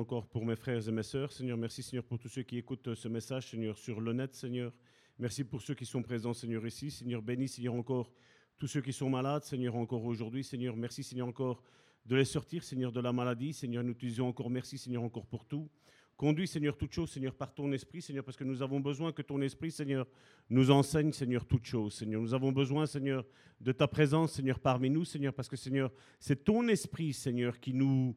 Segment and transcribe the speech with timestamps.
[0.00, 1.30] encore pour mes frères et mes sœurs.
[1.30, 4.72] Seigneur, merci Seigneur pour tous ceux qui écoutent ce message, Seigneur, sur le net, Seigneur.
[5.18, 6.90] Merci pour ceux qui sont présents, Seigneur, ici.
[6.90, 8.10] Seigneur, bénis, Seigneur, encore
[8.56, 10.42] tous ceux qui sont malades, Seigneur, encore aujourd'hui.
[10.42, 11.62] Seigneur, merci, Seigneur, encore
[12.06, 13.52] de les sortir, Seigneur, de la maladie.
[13.52, 15.68] Seigneur, nous te disons encore merci, Seigneur, encore pour tout.
[16.16, 19.22] Conduis, Seigneur, toutes choses, Seigneur, par ton esprit, Seigneur, parce que nous avons besoin que
[19.22, 20.06] ton esprit, Seigneur,
[20.48, 22.22] nous enseigne, Seigneur, toutes choses, Seigneur.
[22.22, 23.26] Nous avons besoin, Seigneur,
[23.60, 27.74] de ta présence, Seigneur, parmi nous, Seigneur, parce que, Seigneur, c'est ton esprit, Seigneur, qui
[27.74, 28.16] nous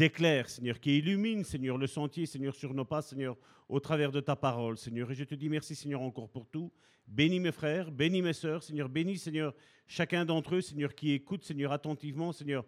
[0.00, 3.36] éclaire, Seigneur, qui illumine, Seigneur, le sentier, Seigneur, sur nos pas, Seigneur,
[3.68, 5.10] au travers de ta parole, Seigneur.
[5.10, 6.70] Et je te dis merci, Seigneur, encore pour tout.
[7.06, 9.54] Bénis mes frères, bénis mes sœurs, Seigneur, bénis, Seigneur,
[9.86, 12.64] chacun d'entre eux, Seigneur, qui écoute, Seigneur, attentivement, Seigneur,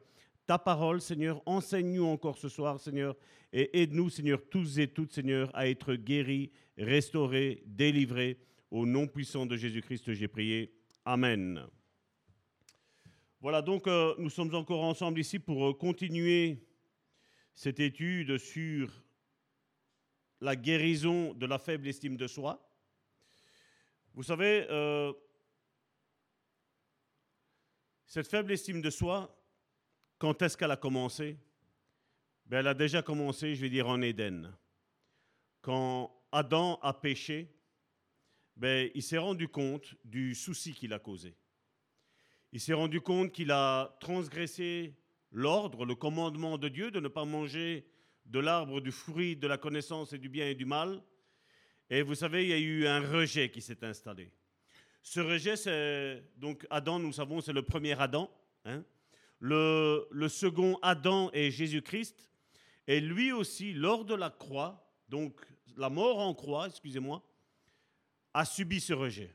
[0.46, 1.42] ta parole, Seigneur.
[1.46, 3.16] Enseigne-nous encore ce soir, Seigneur,
[3.52, 8.38] et aide-nous, Seigneur, tous et toutes, Seigneur, à être guéris, restaurés, délivrés.
[8.70, 10.74] Au nom puissant de Jésus-Christ, j'ai prié.
[11.04, 11.62] Amen.
[13.40, 16.64] Voilà, donc euh, nous sommes encore ensemble ici pour euh, continuer
[17.54, 19.02] cette étude sur
[20.40, 22.60] la guérison de la faible estime de soi.
[24.12, 25.12] Vous savez, euh,
[28.06, 29.34] cette faible estime de soi,
[30.18, 31.38] quand est-ce qu'elle a commencé?
[32.46, 34.52] Ben, Elle a déjà commencé, je vais dire, en Éden.
[35.62, 37.54] Quand Adam a péché,
[38.56, 41.34] ben, il s'est rendu compte du souci qu'il a causé.
[42.52, 44.94] Il s'est rendu compte qu'il a transgressé
[45.34, 47.84] l'ordre, le commandement de Dieu de ne pas manger
[48.24, 51.02] de l'arbre du fruit de la connaissance et du bien et du mal.
[51.90, 54.30] Et vous savez, il y a eu un rejet qui s'est installé.
[55.02, 58.30] Ce rejet, c'est donc Adam, nous savons, c'est le premier Adam.
[58.64, 58.82] Hein.
[59.40, 62.30] Le, le, second Adam est Jésus-Christ.
[62.86, 65.38] Et lui aussi, lors de la croix, donc
[65.76, 67.22] la mort en croix, excusez-moi,
[68.32, 69.34] a subi ce rejet.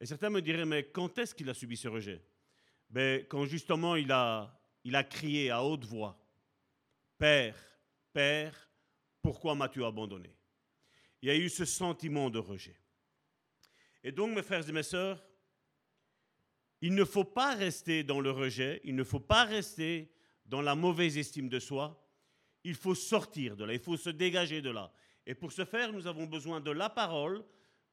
[0.00, 2.22] Et certains me diraient, mais quand est-ce qu'il a subi ce rejet?
[2.88, 4.56] Ben, Quand justement il a
[4.86, 6.16] il a crié à haute voix,
[7.18, 7.56] Père,
[8.12, 8.70] Père,
[9.20, 10.32] pourquoi m'as-tu abandonné?
[11.20, 12.78] Il y a eu ce sentiment de rejet.
[14.04, 15.20] Et donc, mes frères et mes sœurs,
[16.80, 20.08] il ne faut pas rester dans le rejet, il ne faut pas rester
[20.44, 22.00] dans la mauvaise estime de soi,
[22.62, 24.92] il faut sortir de là, il faut se dégager de là.
[25.26, 27.38] Et pour ce faire, nous avons besoin de la parole,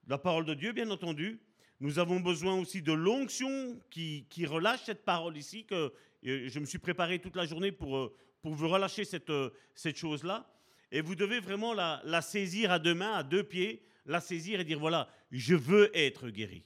[0.03, 1.41] de la parole de Dieu, bien entendu.
[1.79, 5.91] Nous avons besoin aussi de l'onction qui, qui relâche cette parole ici, que
[6.23, 9.97] je me suis préparé toute la journée pour, euh, pour vous relâcher cette, euh, cette
[9.97, 10.49] chose-là.
[10.91, 14.59] Et vous devez vraiment la, la, saisir à deux mains, à deux pieds, la saisir
[14.59, 16.63] et dire, voilà, je veux être guéri.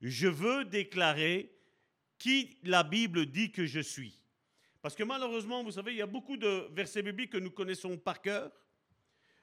[0.00, 1.50] Je veux déclarer
[2.18, 4.20] qui la Bible dit que je suis.
[4.80, 7.96] Parce que malheureusement, vous savez, il y a beaucoup de versets bibliques que nous connaissons
[7.96, 8.52] par cœur.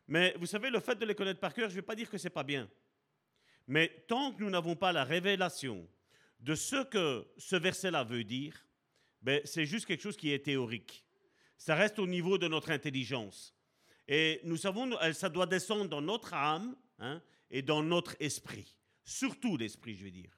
[0.08, 2.10] Mais vous savez, le fait de les connaître par cœur, je ne vais pas dire
[2.10, 2.70] que ce n'est pas bien.
[3.68, 5.88] Mais tant que nous n'avons pas la révélation
[6.40, 8.54] de ce que ce verset-là veut dire,
[9.22, 11.06] ben, c'est juste quelque chose qui est théorique.
[11.58, 13.56] Ça reste au niveau de notre intelligence.
[14.08, 18.76] Et nous savons, ça doit descendre dans notre âme hein, et dans notre esprit.
[19.04, 20.38] Surtout l'esprit, je vais dire.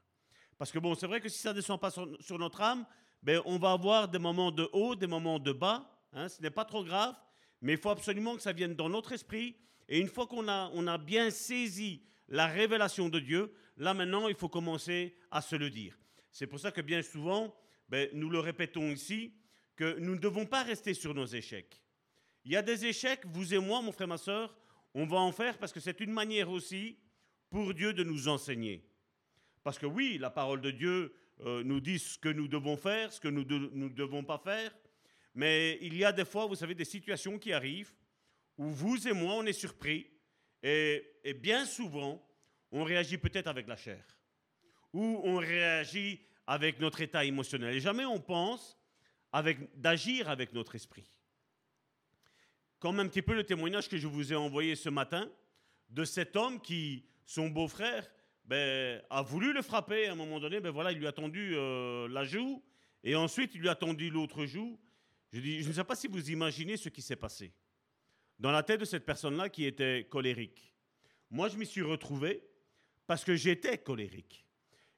[0.58, 2.86] Parce que bon, c'est vrai que si ça ne descend pas sur, notre âme,
[3.22, 5.90] ben, on va avoir des moments de haut, des moments de bas.
[6.12, 7.16] Hein, ce n'est pas trop grave,
[7.62, 9.56] mais il faut absolument que ça vienne dans notre esprit.
[9.88, 14.28] Et une fois qu'on a, on a bien saisi la révélation de Dieu, là maintenant,
[14.28, 15.98] il faut commencer à se le dire.
[16.32, 17.56] C'est pour ça que bien souvent,
[17.94, 19.36] ben, nous le répétons ici,
[19.76, 21.80] que nous ne devons pas rester sur nos échecs.
[22.44, 24.58] Il y a des échecs, vous et moi, mon frère, ma soeur,
[24.96, 26.98] on va en faire parce que c'est une manière aussi
[27.52, 28.84] pour Dieu de nous enseigner.
[29.62, 33.14] Parce que oui, la parole de Dieu euh, nous dit ce que nous devons faire,
[33.14, 34.76] ce que nous ne devons pas faire,
[35.36, 37.94] mais il y a des fois, vous savez, des situations qui arrivent
[38.58, 40.10] où vous et moi, on est surpris,
[40.64, 42.28] et, et bien souvent,
[42.72, 44.04] on réagit peut-être avec la chair,
[44.94, 47.76] ou on réagit avec notre état émotionnel.
[47.76, 48.78] Et jamais on pense
[49.76, 51.10] d'agir avec notre esprit.
[52.80, 55.32] Comme un petit peu le témoignage que je vous ai envoyé ce matin
[55.90, 58.08] de cet homme qui, son beau-frère,
[58.46, 61.56] ben, a voulu le frapper à un moment donné, ben voilà, il lui a tendu
[61.56, 62.62] euh, la joue,
[63.04, 64.80] et ensuite il lui a tendu l'autre joue.
[65.32, 67.54] Je, je ne sais pas si vous imaginez ce qui s'est passé
[68.38, 70.74] dans la tête de cette personne-là qui était colérique.
[71.30, 72.44] Moi, je m'y suis retrouvé
[73.08, 74.46] parce que j'étais colérique.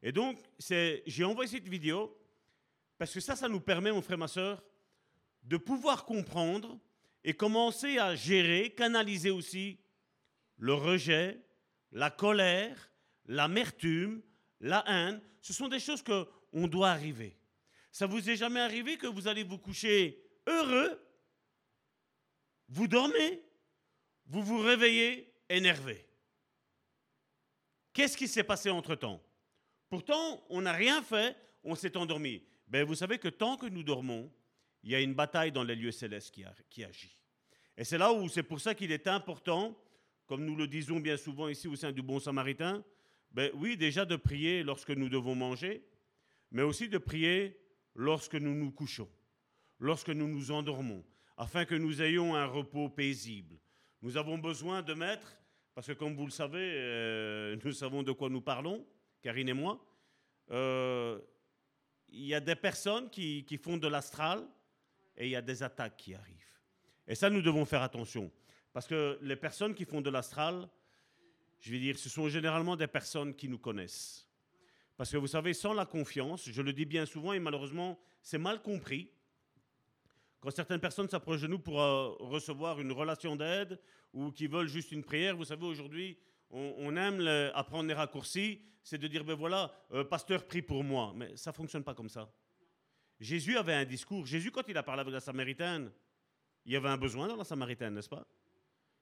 [0.06, 2.16] Et donc, j'ai envoyé cette vidéo
[3.00, 4.64] parce que ça, ça nous permet, mon frère, ma soeur,
[5.42, 6.80] de pouvoir comprendre
[7.24, 9.80] et commencer à gérer, canaliser aussi
[10.58, 11.42] le rejet,
[11.92, 12.92] la colère,
[13.26, 14.22] l'amertume,
[14.60, 15.20] la haine.
[15.42, 17.36] Ce sont des choses qu'on doit arriver.
[17.92, 21.04] Ça vous est jamais arrivé que vous allez vous coucher heureux,
[22.70, 23.42] vous dormez,
[24.28, 26.08] vous vous réveillez énervé.
[27.92, 29.20] Qu'est-ce qui s'est passé entre-temps?
[29.96, 32.44] Pourtant, on n'a rien fait, on s'est endormi.
[32.68, 34.30] Ben, vous savez que tant que nous dormons,
[34.84, 36.36] il y a une bataille dans les lieux célestes
[36.70, 37.18] qui, agit.
[37.78, 39.74] Et c'est là où c'est pour ça qu'il est important,
[40.26, 42.84] comme nous le disons bien souvent ici au sein du Bon Samaritain,
[43.32, 45.82] ben oui, déjà de prier lorsque nous devons manger,
[46.52, 47.58] mais aussi de prier
[47.94, 49.08] lorsque nous nous couchons,
[49.80, 51.06] lorsque nous nous endormons,
[51.38, 53.56] afin que nous ayons un repos paisible.
[54.02, 55.38] Nous avons besoin de mettre,
[55.74, 58.86] parce que comme vous le savez, euh, nous savons de quoi nous parlons,
[59.26, 59.84] Karine et moi,
[60.52, 61.20] euh,
[62.10, 64.48] il y a des personnes qui, font de l'astral
[65.18, 66.60] et il y a des attaques qui arrivent.
[67.08, 68.32] Et ça, nous devons faire attention.
[68.72, 70.70] Parce que les personnes qui font de l'astral,
[71.60, 74.30] je veux dire, ce sont généralement des personnes qui nous connaissent.
[74.96, 78.38] Parce que vous savez, sans la confiance, je le dis bien souvent et malheureusement, c'est
[78.38, 79.10] mal compris.
[80.40, 83.80] Quand certaines personnes s'approchent de nous pour euh, recevoir une relation d'aide
[84.14, 86.16] ou qui veulent juste une prière, vous savez, aujourd'hui,
[86.50, 91.12] on, aime apprendre les raccourcis, c'est de dire, ben voilà, euh, pasteur, prie pour moi.
[91.16, 92.32] Mais ça ne fonctionne pas comme ça.
[93.20, 94.26] Jésus avait un discours.
[94.26, 95.92] Jésus, quand il a parlé avec la Samaritaine,
[96.66, 98.28] il y avait un besoin dans la Samaritaine, n'est-ce pas?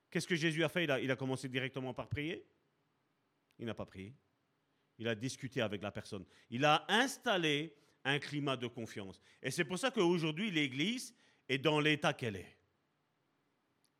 [0.09, 0.85] Qu'est-ce que Jésus a fait?
[0.85, 2.45] Il a, il a commencé directement par prier
[3.59, 4.13] Il n'a pas prié.
[4.99, 6.23] Il a discuté avec la personne.
[6.49, 7.75] Il a installé
[8.05, 9.19] un climat de confiance.
[9.41, 11.13] Et c'est pour ça qu'aujourd'hui, l'Église
[11.49, 12.57] est dans l'état qu'elle est.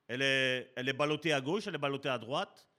[0.08, 2.70] Elle est, elle est ballottée à gauche, elle est ballottée à droite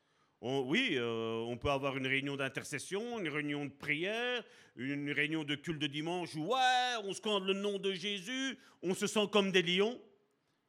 [0.45, 4.45] oui, euh, on peut avoir une réunion d'intercession, une réunion de prière,
[4.77, 8.93] une réunion de culte de dimanche où ouais, on scande le nom de Jésus, on
[8.93, 9.99] se sent comme des lions.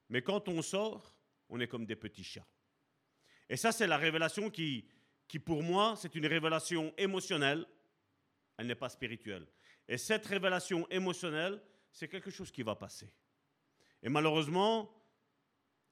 [0.10, 1.14] Mais quand on sort,
[1.50, 2.48] on est comme des petits chats.
[3.50, 4.88] Et ça, c'est la révélation qui,
[5.28, 7.66] qui pour moi, c'est une révélation émotionnelle,
[8.58, 9.46] elle n'est pas spirituelle.
[9.90, 11.62] Et cette révélation émotionnelle,
[11.92, 13.12] c'est quelque chose qui va passer.
[14.02, 14.90] Et malheureusement,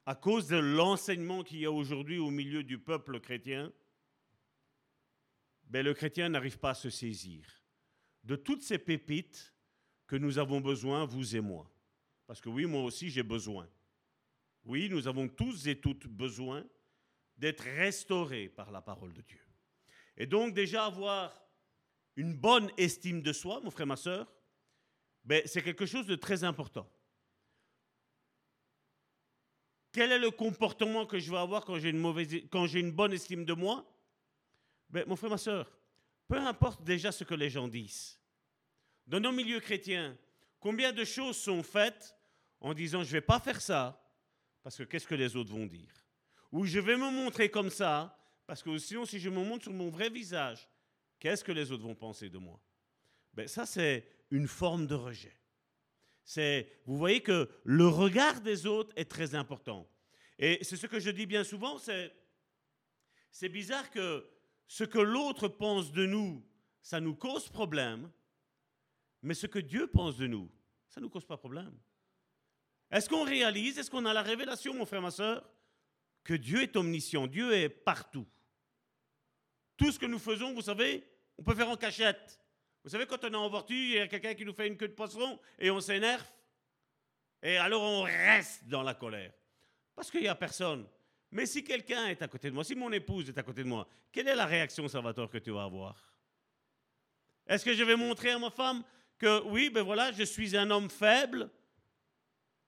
[0.05, 3.71] à cause de l'enseignement qu'il y a aujourd'hui au milieu du peuple chrétien,
[5.65, 7.45] ben le chrétien n'arrive pas à se saisir
[8.23, 9.53] de toutes ces pépites
[10.07, 11.69] que nous avons besoin, vous et moi.
[12.27, 13.67] Parce que oui, moi aussi, j'ai besoin.
[14.65, 16.65] Oui, nous avons tous et toutes besoin
[17.37, 19.41] d'être restaurés par la parole de Dieu.
[20.15, 21.43] Et donc déjà avoir
[22.15, 24.31] une bonne estime de soi, mon frère, ma soeur,
[25.23, 26.89] ben, c'est quelque chose de très important.
[29.93, 33.85] Quel est le comportement que je vais avoir quand j'ai une, bonne estime de moi?
[34.89, 35.71] Ben, Mon frère, ma soeur,
[36.27, 38.19] peu importe déjà ce que les gens disent.
[39.05, 40.17] Dans nos milieux chrétiens,
[40.59, 42.15] combien de choses sont faites
[42.59, 44.03] en disant je ne vais pas faire ça
[44.63, 45.93] parce que qu'est-ce que les autres vont dire?
[46.51, 48.17] Ou je vais me montrer comme ça
[48.47, 50.67] parce que sinon si je me montre sur mon vrai visage,
[51.19, 52.59] qu'est-ce que les autres vont penser de moi?
[53.31, 55.37] Ben, Ça, c'est une forme de rejet.
[56.23, 59.89] C'est, vous voyez que le regard des autres est très important.
[60.39, 62.13] Et c'est ce que je dis bien souvent, c'est,
[63.31, 64.29] c'est bizarre que
[64.67, 66.45] ce que l'autre pense de nous,
[66.81, 68.11] ça nous cause problème,
[69.21, 70.49] mais ce que Dieu pense de nous,
[70.89, 71.77] ça ne nous cause pas problème.
[72.91, 75.49] Est-ce qu'on réalise, est-ce qu'on a la révélation, mon frère, ma soeur,
[76.23, 78.27] que Dieu est omniscient, Dieu est partout?
[79.77, 81.03] Tout ce que nous faisons, vous savez,
[81.37, 82.39] on peut faire en cachette.
[82.83, 84.77] Vous savez, quand on est en voiture, il y a quelqu'un qui nous fait une
[84.77, 86.25] queue de poisson et on s'énerve.
[87.41, 89.31] Et alors on reste dans la colère.
[89.95, 90.87] Parce qu'il n'y a personne.
[91.31, 93.67] Mais si quelqu'un est à côté de moi, si mon épouse est à côté de
[93.67, 96.13] moi, quelle est la réaction, Salvatore, que tu vas avoir?
[97.47, 98.83] Est-ce que je vais montrer à ma femme
[99.17, 101.49] que oui, ben voilà, je suis un homme faible,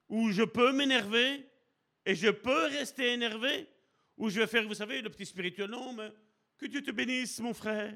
[0.10, 1.46] où je peux m'énerver
[2.06, 3.68] et je peux rester énervé,
[4.18, 6.12] ou je vais faire, vous savez, le petit spirituel, non, mais
[6.58, 7.94] que Dieu te bénisse, mon frère.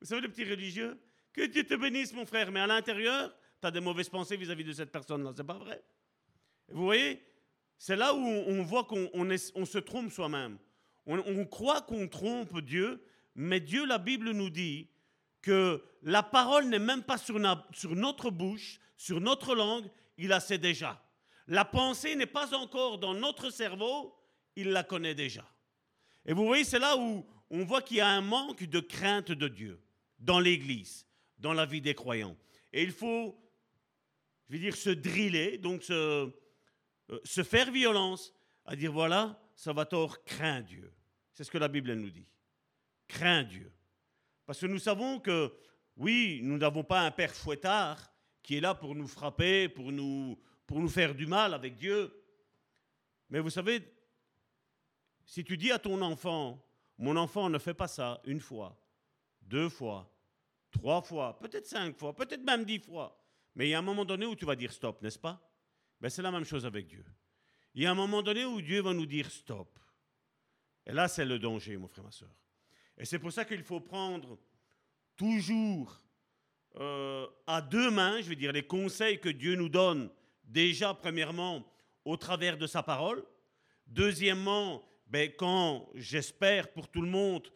[0.00, 0.98] Vous savez, le petit religieux,
[1.38, 2.50] que Dieu te bénisse, mon frère.
[2.50, 5.32] Mais à l'intérieur, tu as des mauvaises pensées vis-à-vis de cette personne-là.
[5.36, 5.82] C'est pas vrai.
[6.68, 7.22] Vous voyez,
[7.78, 10.58] c'est là où on voit qu'on on se trompe soi-même.
[11.06, 13.02] On, croit qu'on trompe Dieu,
[13.34, 14.90] mais Dieu, la Bible nous dit
[15.40, 19.86] que la parole n'est même pas sur notre bouche, sur notre langue,
[20.18, 21.02] il la sait déjà.
[21.46, 24.14] La pensée n'est pas encore dans notre cerveau,
[24.54, 25.44] il la connaît déjà.
[26.26, 29.32] Et vous voyez, c'est là où on voit qu'il y a un manque de crainte
[29.32, 29.80] de Dieu
[30.18, 31.07] dans l'Église,
[31.38, 32.36] dans la vie des croyants.
[32.72, 33.38] Et il faut,
[34.48, 36.30] je veux dire, se driller, donc se,
[37.10, 40.92] euh, faire violence, à dire voilà, Salvatore craint Dieu.
[41.32, 42.26] C'est ce que la Bible nous dit.
[43.06, 43.72] Craint Dieu.
[44.44, 45.52] Parce que nous savons que,
[45.96, 50.38] oui, nous n'avons pas un père fouettard qui est là pour nous frapper, pour nous,
[50.66, 52.12] pour nous faire du mal avec Dieu.
[53.30, 53.82] Mais vous savez,
[55.24, 56.64] si tu dis à ton enfant,
[56.96, 58.80] mon enfant ne fait pas ça une fois,
[59.42, 60.10] deux fois,
[60.70, 63.18] trois fois, peut-être cinq fois, peut-être même dix fois.
[63.54, 65.40] Mais il y a un moment donné où tu vas dire stop, n'est-ce pas?
[66.00, 67.04] Ben, C'est la même chose avec Dieu.
[67.74, 69.78] Il y a un moment donné où Dieu va nous dire stop.
[70.86, 72.30] Et là, c'est le danger, mon frère, ma soeur.
[72.96, 74.38] Et c'est pour ça qu'il faut prendre
[75.16, 76.00] toujours
[76.76, 80.10] euh, à deux mains, je veux dire, les conseils que Dieu nous donne,
[80.44, 81.64] déjà, premièrement,
[82.04, 83.24] au travers de sa parole,
[83.88, 87.48] Deuxièmement, ben, quand j'espère pour tout le monde,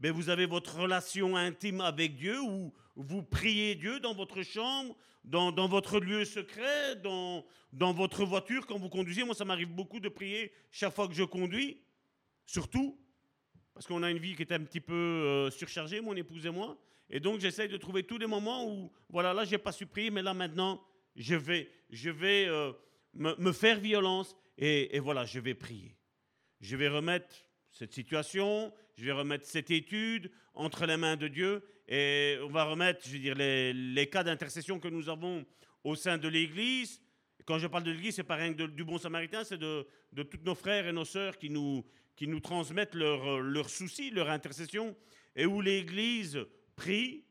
[0.00, 4.96] ben, vous avez votre relation intime avec Dieu où vous priez Dieu dans votre chambre,
[5.24, 9.24] dans, votre lieu secret, dans, dans votre voiture quand vous conduisez?
[9.24, 11.82] Moi, ça m'arrive beaucoup de prier chaque fois que je conduis,
[12.46, 12.98] surtout
[13.74, 16.50] parce qu'on a une vie qui est un petit peu euh, surchargée, mon épouse et
[16.50, 16.78] moi.
[17.10, 19.86] Et donc, j'essaye de trouver tous les moments où, voilà, là, je n'ai pas su
[19.86, 20.82] prier, mais là, maintenant,
[21.14, 22.72] je vais, je vais euh,
[23.14, 25.96] me, faire violence et voilà, je vais prier.
[26.60, 27.34] Je vais remettre
[27.70, 32.64] cette situation, je vais remettre cette étude entre les mains de Dieu et on va
[32.64, 35.46] remettre, je veux dire, les, cas d'intercession que nous avons
[35.84, 37.00] au sein de l'Église.
[37.46, 40.22] Quand je parle de l'Église, c'est pas rien que du bon samaritain, c'est de, de
[40.22, 41.82] tous nos frères et nos sœurs qui nous,
[42.14, 44.94] qui nous transmettent leurs leur soucis, leur intercession,
[45.34, 46.38] et où l'Église
[46.76, 47.24] prie.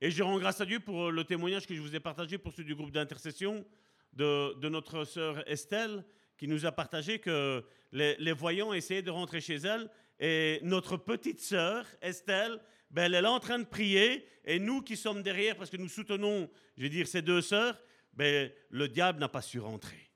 [0.00, 2.54] Et je rends grâce à Dieu pour le témoignage que je vous ai partagé pour
[2.54, 3.66] ceux du groupe d'intercession
[4.14, 6.02] de, de, notre sœur Estelle,
[6.38, 10.96] qui nous a partagé que les, les voyants essayaient de rentrer chez elle et notre
[10.96, 14.26] petite sœur, Estelle, ben, elle est en train de prier.
[14.44, 17.78] Et nous qui sommes derrière, parce que nous soutenons, je veux dire, ces deux sœurs,
[18.14, 20.10] ben, le diable n'a pas su rentrer.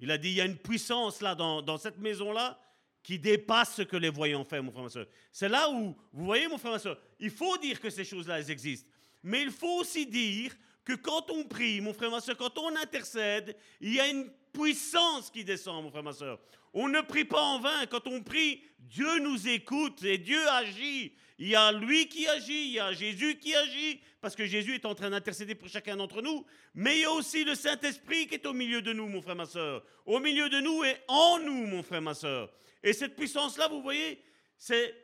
[0.00, 2.58] Il a dit, il y a une puissance là, dans, cette maison-là,
[3.02, 5.06] qui dépasse ce que les voyants font, mon frère, ma soeur.
[5.32, 8.40] C'est là où, vous voyez, mon frère, ma soeur, il faut dire que ces choses-là,
[8.40, 8.90] existent.
[9.22, 10.54] Mais il faut aussi dire
[10.84, 14.30] que quand on prie, mon frère, ma soeur, quand on intercède, il y a une
[14.52, 16.38] puissance qui descend, mon frère, ma soeur.
[16.72, 17.86] On ne prie pas en vain.
[17.86, 21.12] Quand on prie, Dieu nous écoute et Dieu agit.
[21.38, 24.74] Il y a lui qui agit, il y a Jésus qui agit, parce que Jésus
[24.74, 26.44] est en train d'intercéder pour chacun d'entre nous.
[26.74, 29.36] Mais il y a aussi le Saint-Esprit qui est au milieu de nous, mon frère,
[29.36, 29.82] ma soeur.
[30.04, 32.52] Au milieu de nous et en nous, mon frère, ma soeur.
[32.82, 34.22] Et cette puissance-là, vous voyez,
[34.56, 34.94] c'est...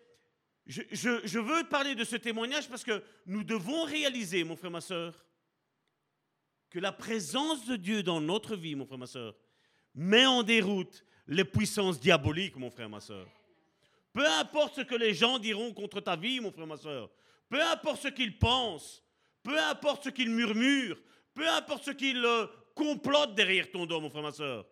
[0.67, 4.81] Je, je, veux parler de ce témoignage parce que nous devons réaliser, mon frère, ma
[4.81, 5.26] soeur,
[6.71, 9.35] que la présence de Dieu dans notre vie, mon frère, ma soeur,
[9.95, 13.27] met en déroute les puissances diaboliques, mon frère, ma soeur.
[14.13, 17.11] Peu importe ce que les gens diront contre ta vie, mon frère, ma soeur.
[17.49, 19.03] Peu importe ce qu'ils pensent.
[19.43, 21.01] Peu importe ce qu'ils murmurent.
[21.35, 24.67] Peu importe ce qu'ils euh, complotent derrière ton dos, mon frère, ma soeur.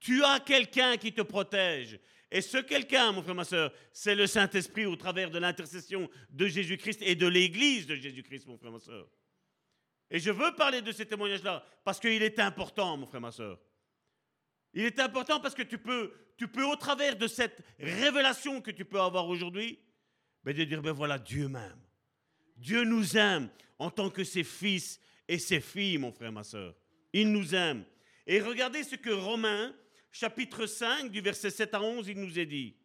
[0.00, 2.00] Tu as quelqu'un qui te protège.
[2.30, 6.46] Et ce quelqu'un, mon frère, ma soeur, c'est le Saint-Esprit au travers de l'intercession de
[6.46, 9.06] Jésus-Christ et de l'Église de Jésus-Christ, mon frère, ma soeur.
[10.12, 13.58] Et je veux parler de ces témoignages-là parce qu'il est important, mon frère, ma soeur.
[14.74, 16.12] Il est important parce que tu peux,
[16.64, 19.78] au travers de cette révélation que tu peux avoir aujourd'hui,
[20.44, 21.80] ben de dire, ben voilà, Dieu m'aime.
[22.58, 26.74] Dieu nous aime en tant que ses fils et ses filles, mon frère, ma soeur.
[27.14, 27.84] Il nous aime.
[28.26, 29.74] Et regardez ce que Romains,
[30.10, 32.76] chapitre 5, du verset 7 à 11, il nous est dit.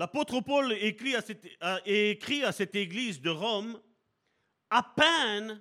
[0.00, 1.46] L'apôtre Paul écrit à, cette,
[1.84, 3.78] écrit à cette église de Rome,
[4.70, 5.60] à peine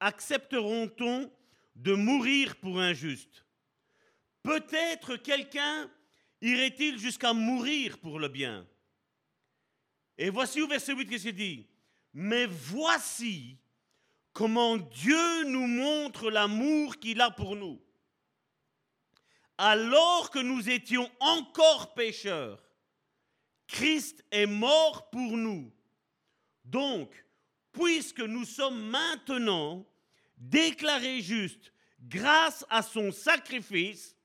[0.00, 1.30] accepteront-on
[1.76, 3.44] de mourir pour un juste.
[4.42, 5.90] Peut-être quelqu'un
[6.40, 8.66] irait-il jusqu'à mourir pour le bien
[10.16, 11.66] Et voici au verset 8 que c'est dit.
[12.14, 13.58] Mais voici
[14.32, 17.78] comment Dieu nous montre l'amour qu'il a pour nous
[19.58, 22.62] alors que nous étions encore pécheurs,
[23.66, 25.72] Christ est mort pour nous.
[26.64, 27.12] Donc,
[27.72, 29.84] puisque nous sommes maintenant
[30.36, 34.16] déclarés justes grâce à son sacrifice,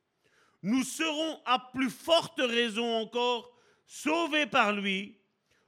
[0.61, 3.51] nous serons à plus forte raison encore
[3.85, 5.19] sauvés par lui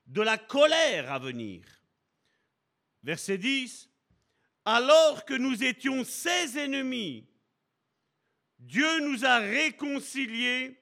[0.07, 1.65] de la colère à venir.
[3.03, 3.89] Verset 10.
[4.63, 7.27] Alors que nous étions ses ennemis,
[8.65, 10.75] Dieu nous a réconciliés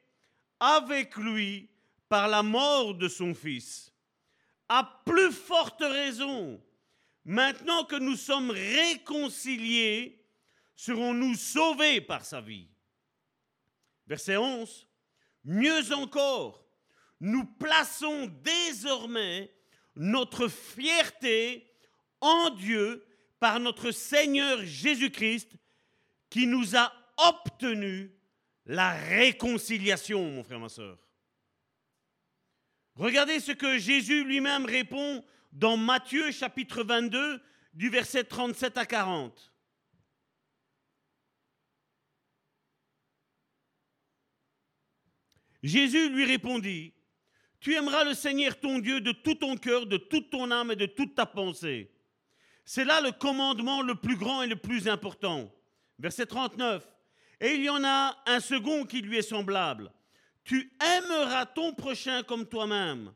[0.58, 1.70] avec lui
[2.08, 3.92] par la mort de son Fils.
[4.70, 6.64] À plus forte raison,
[7.26, 10.26] maintenant que nous sommes réconciliés,
[10.78, 12.70] serons-nous sauvés par sa vie.
[14.08, 14.88] Verset 11.
[15.44, 16.66] Mieux encore,
[17.20, 19.54] nous plaçons désormais
[19.98, 21.70] notre fierté
[22.22, 23.06] en Dieu
[23.42, 25.52] par notre Seigneur Jésus-Christ
[26.30, 26.94] qui nous a
[27.30, 28.12] obtenu
[28.66, 30.98] la réconciliation, mon frère, ma soeur.
[32.96, 37.42] Regardez ce que Jésus lui-même répond dans Matthieu chapitre 22
[37.74, 39.54] du verset 37 à 40.
[45.64, 46.94] Jésus lui répondit,
[47.60, 50.76] Tu aimeras le Seigneur ton Dieu de tout ton cœur, de toute ton âme et
[50.76, 51.90] de toute ta pensée.
[52.66, 55.54] C'est là le commandement le plus grand et le plus important.
[56.00, 56.88] Verset 39.
[57.44, 59.92] Et il y en a un second qui lui est semblable.
[60.46, 63.14] tu aimeras ton prochain comme toi-même.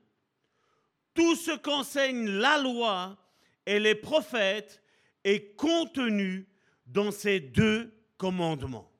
[1.13, 3.17] Tout ce qu'enseigne la loi
[3.65, 4.83] et les prophètes
[5.23, 6.45] est contenu
[6.85, 8.91] dans ces deux commandements.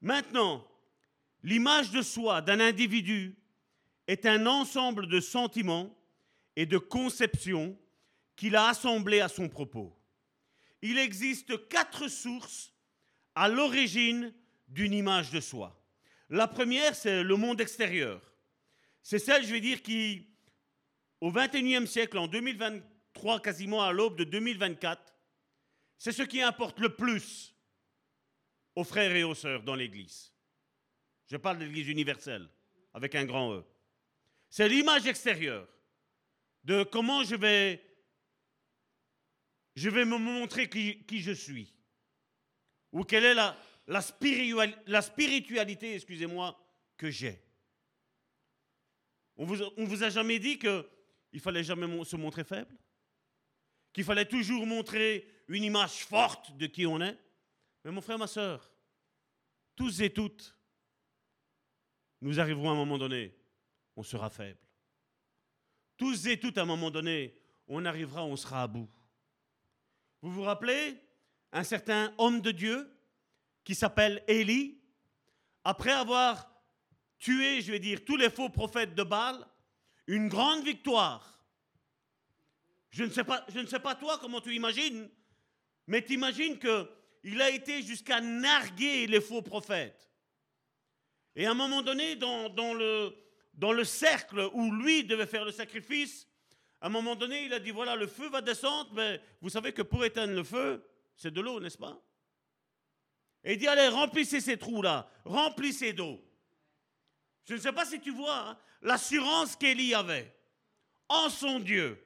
[0.00, 0.64] Maintenant,
[1.42, 3.36] l'image de soi d'un individu
[4.06, 5.92] est un ensemble de sentiments
[6.54, 7.76] et de conceptions
[8.36, 9.95] qu'il a assemblés à son propos.
[10.82, 12.72] Il existe quatre sources
[13.34, 14.32] à l'origine
[14.68, 15.82] d'une image de soi.
[16.28, 18.20] La première, c'est le monde extérieur.
[19.02, 20.26] C'est celle, je vais dire, qui,
[21.20, 25.14] au XXIe siècle, en 2023, quasiment à l'aube de 2024,
[25.98, 27.54] c'est ce qui importe le plus
[28.74, 30.32] aux frères et aux sœurs dans l'Église.
[31.26, 32.48] Je parle de l'Église universelle,
[32.92, 33.64] avec un grand E.
[34.50, 35.66] C'est l'image extérieure
[36.64, 37.82] de comment je vais,
[39.76, 41.72] je vais me montrer qui, je suis.
[42.92, 46.58] Ou quelle est la, spiritualité, excusez-moi,
[46.96, 47.38] que j'ai.
[49.36, 52.74] On vous, vous a jamais dit qu'il fallait jamais se montrer faible?
[53.92, 57.18] Qu'il fallait toujours montrer une image forte de qui on est?
[57.84, 58.72] Mais mon frère, ma soeur,
[59.76, 60.56] tous et toutes,
[62.22, 63.36] nous arriverons à un moment donné,
[63.94, 64.58] on sera faible.
[65.98, 68.88] Tous et toutes, à un moment donné, on arrivera, on sera à bout.
[70.26, 71.00] Vous vous rappelez
[71.52, 72.90] un certain homme de Dieu
[73.62, 74.76] qui s'appelle Élie,
[75.62, 76.50] après avoir
[77.16, 79.46] tué, je vais dire, tous les faux prophètes de Baal,
[80.08, 81.40] une grande victoire.
[82.90, 85.08] Je ne sais pas, je ne sais pas toi comment tu imagines,
[85.86, 90.10] mais tu imagines qu'il a été jusqu'à narguer les faux prophètes.
[91.36, 93.14] Et à un moment donné, dans le,
[93.54, 96.26] dans le cercle où lui devait faire le sacrifice,
[96.80, 99.72] à un moment donné, il a dit, voilà, le feu va descendre, mais vous savez
[99.72, 100.84] que pour éteindre le feu,
[101.16, 102.00] c'est de l'eau, n'est-ce pas?
[103.44, 106.22] Et il dit, allez, remplissez ces trous-là, remplissez d'eau.
[107.44, 110.34] Je ne sais pas si tu vois hein, l'assurance qu'Élie avait
[111.08, 112.04] en son Dieu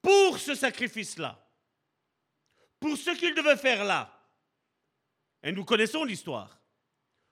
[0.00, 1.46] pour ce sacrifice-là,
[2.80, 4.14] pour ce qu'il devait faire là.
[5.42, 6.58] Et nous connaissons l'histoire.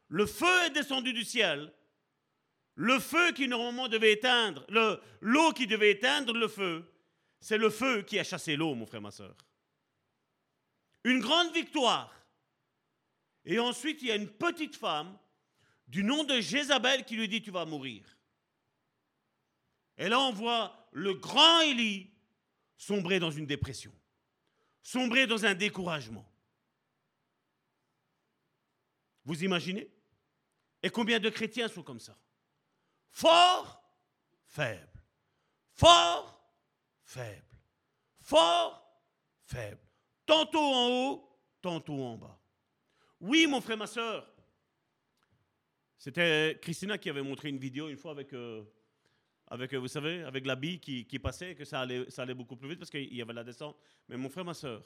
[0.08, 1.72] Le feu est descendu du ciel
[2.76, 4.66] le feu qui normalement devait éteindre,
[5.20, 6.84] l'eau qui devait éteindre le feu,
[7.40, 9.34] c'est le feu qui a chassé l'eau, mon frère, ma soeur.
[11.04, 12.12] Une grande victoire.
[13.44, 15.16] Et ensuite, il y a une petite femme
[15.88, 18.04] du nom de Jézabel qui lui dit Tu vas mourir.
[19.96, 22.10] Et là, on voit le grand Élie
[22.76, 23.92] sombrer dans une dépression,
[24.82, 26.30] sombrer dans un découragement.
[29.24, 29.88] Vous imaginez?
[30.82, 32.18] Et combien de chrétiens sont comme ça?
[33.16, 33.82] Fort,
[34.44, 35.00] faible.
[35.72, 36.52] Fort,
[37.02, 37.56] faible.
[38.20, 39.02] Fort,
[39.46, 39.80] faible.
[40.26, 42.38] Tantôt en haut, tantôt en bas.
[43.18, 44.30] Oui, mon frère, ma soeur.
[45.96, 48.62] C'était Christina qui avait montré une vidéo une fois avec, euh,
[49.46, 52.34] avec euh, vous savez, avec la bille qui, qui passait, que ça allait, ça allait
[52.34, 53.78] beaucoup plus vite parce qu'il y avait la descente.
[54.10, 54.84] Mais mon frère, ma soeur,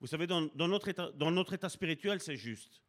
[0.00, 2.82] vous savez, dans, dans, notre, état, dans notre état spirituel, c'est juste.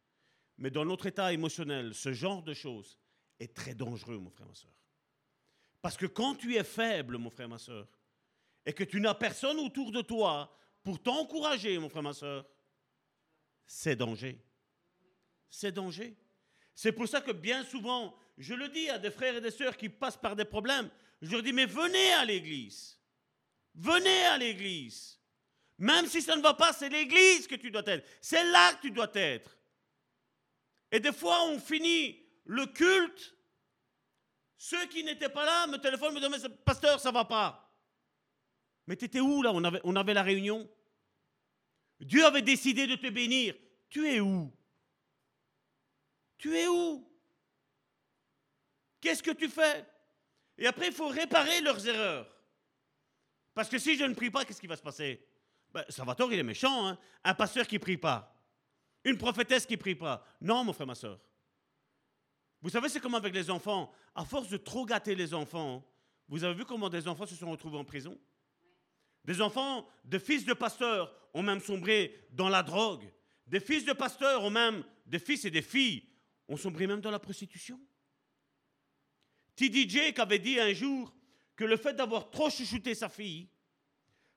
[0.58, 2.98] Mais dans notre état émotionnel, ce genre de choses
[3.40, 4.81] est très dangereux, mon frère, ma soeur.
[5.82, 7.88] Parce que quand tu es faible, mon frère, ma soeur,
[8.64, 12.46] et que tu n'as personne autour de toi pour t'encourager, mon frère, ma soeur,
[13.66, 14.38] c'est danger.
[15.50, 16.16] C'est danger.
[16.74, 19.76] C'est pour ça que bien souvent, je le dis à des frères et des sœurs
[19.76, 20.88] qui passent par des problèmes,
[21.20, 22.98] je leur dis, mais venez à l'église.
[23.74, 25.18] Venez à l'église.
[25.78, 28.06] Même si ça ne va pas, c'est l'église que tu dois être.
[28.20, 29.56] C'est là que tu dois être.
[30.92, 33.34] Et des fois, on finit le culte
[34.62, 37.68] ceux qui n'étaient pas là me téléphonent, me disent, pasteur, ça va pas.
[38.86, 39.50] Mais tu étais où là?
[39.52, 40.70] On avait, on avait la réunion.
[41.98, 43.56] Dieu avait décidé de te bénir.
[43.88, 44.56] Tu es où?
[46.38, 47.04] Tu es où?
[49.00, 49.84] Qu'est-ce que tu fais?
[50.56, 52.32] Et après, il faut réparer leurs erreurs.
[53.54, 55.26] Parce que si je ne prie pas, qu'est-ce qui va se passer?
[55.72, 56.86] Ben, Salvatore, il est méchant.
[56.86, 58.32] Hein Un pasteur qui ne prie pas.
[59.02, 60.24] Une prophétesse qui ne prie pas.
[60.40, 61.18] Non, mon frère, ma soeur.
[62.62, 63.92] Vous savez, c'est comme avec les enfants.
[64.14, 65.84] À force de trop gâter les enfants,
[66.28, 68.18] vous avez vu comment des enfants se sont retrouvés en prison?
[69.24, 73.12] Des enfants, des fils de pasteurs ont même sombré dans la drogue.
[73.46, 76.08] Des fils de pasteurs ont même, des fils et des filles,
[76.48, 77.80] ont sombré même dans la prostitution.
[79.56, 79.88] T.D.
[79.88, 81.14] Jake avait dit un jour
[81.56, 83.48] que le fait d'avoir trop chuchoté sa fille,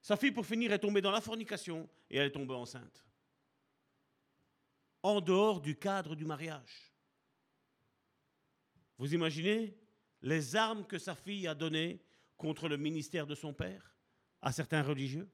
[0.01, 3.03] sa fille pour finir est tombée dans la fornication et elle est tombée enceinte.
[5.01, 6.94] En dehors du cadre du mariage.
[8.97, 9.77] Vous imaginez
[10.21, 12.01] les armes que sa fille a données
[12.38, 13.95] contre le ministère de son père
[14.41, 15.29] à certains religieux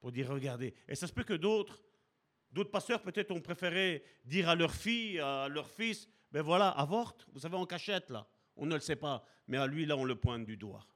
[0.00, 0.74] Pour dire, regardez.
[0.88, 1.84] Et ça se peut que d'autres
[2.54, 7.26] D'autres pasteurs, peut-être, ont préféré dire à leur fille, à leur fils, ben voilà, avorte,
[7.32, 8.28] vous savez, en cachette, là.
[8.54, 10.86] On ne le sait pas, mais à lui, là, on le pointe du doigt.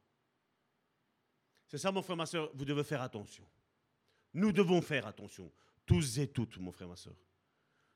[1.67, 3.45] C'est ça, mon frère, ma soeur, vous devez faire attention.
[4.35, 5.51] Nous devons faire attention,
[5.85, 7.17] tous et toutes, mon frère, ma soeur.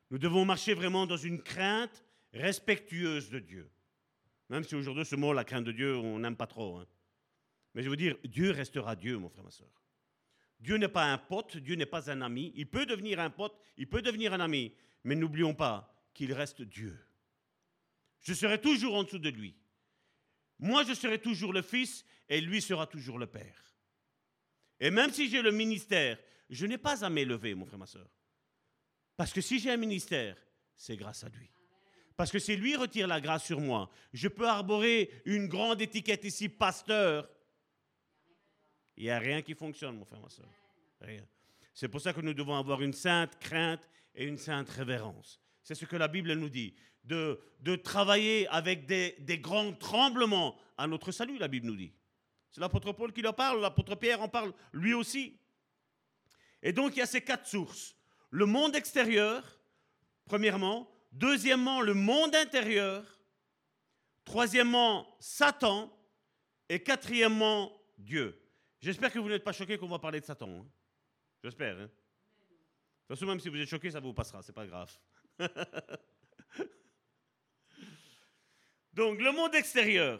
[0.09, 3.69] Nous devons marcher vraiment dans une crainte respectueuse de Dieu.
[4.49, 6.77] Même si aujourd'hui, ce mot, la crainte de Dieu, on n'aime pas trop.
[6.77, 6.87] Hein.
[7.73, 9.69] Mais je veux dire, Dieu restera Dieu, mon frère, ma soeur.
[10.59, 12.53] Dieu n'est pas un pote, Dieu n'est pas un ami.
[12.55, 16.61] Il peut devenir un pote, il peut devenir un ami, mais n'oublions pas qu'il reste
[16.61, 16.97] Dieu.
[18.21, 19.55] Je serai toujours en dessous de lui.
[20.59, 23.75] Moi, je serai toujours le Fils et lui sera toujours le Père.
[24.79, 26.17] Et même si j'ai le ministère,
[26.49, 28.09] je n'ai pas à m'élever, mon frère, ma soeur.
[29.17, 30.37] Parce que si j'ai un ministère,
[30.75, 31.52] c'est grâce à lui.
[32.15, 36.23] Parce que si lui retire la grâce sur moi, je peux arborer une grande étiquette
[36.23, 37.27] ici, pasteur.
[38.97, 40.49] Il n'y a rien qui fonctionne, mon frère, ma soeur.
[41.01, 41.25] Rien.
[41.73, 45.39] C'est pour ça que nous devons avoir une sainte crainte et une sainte révérence.
[45.63, 46.75] C'est ce que la Bible nous dit.
[47.03, 51.91] De, de travailler avec des, des, grands tremblements à notre salut, la Bible nous dit.
[52.49, 55.37] C'est l'apôtre Paul qui en parle, l'apôtre Pierre en parle lui aussi.
[56.61, 57.95] Et donc il y a ces quatre sources.
[58.29, 59.43] Le monde extérieur,
[60.25, 60.92] premièrement.
[61.13, 63.05] Deuxièmement, le monde intérieur.
[64.25, 65.95] Troisièmement, Satan.
[66.69, 68.41] Et quatrièmement, Dieu.
[68.79, 70.49] J'espère que vous n'êtes pas choqués qu'on va parler de Satan.
[70.49, 70.65] Hein.
[71.43, 71.77] J'espère.
[71.77, 71.85] Hein.
[71.85, 71.89] De
[73.07, 74.91] toute façon, même si vous êtes choqués, ça vous passera, c'est pas grave.
[78.93, 80.19] donc, le monde extérieur.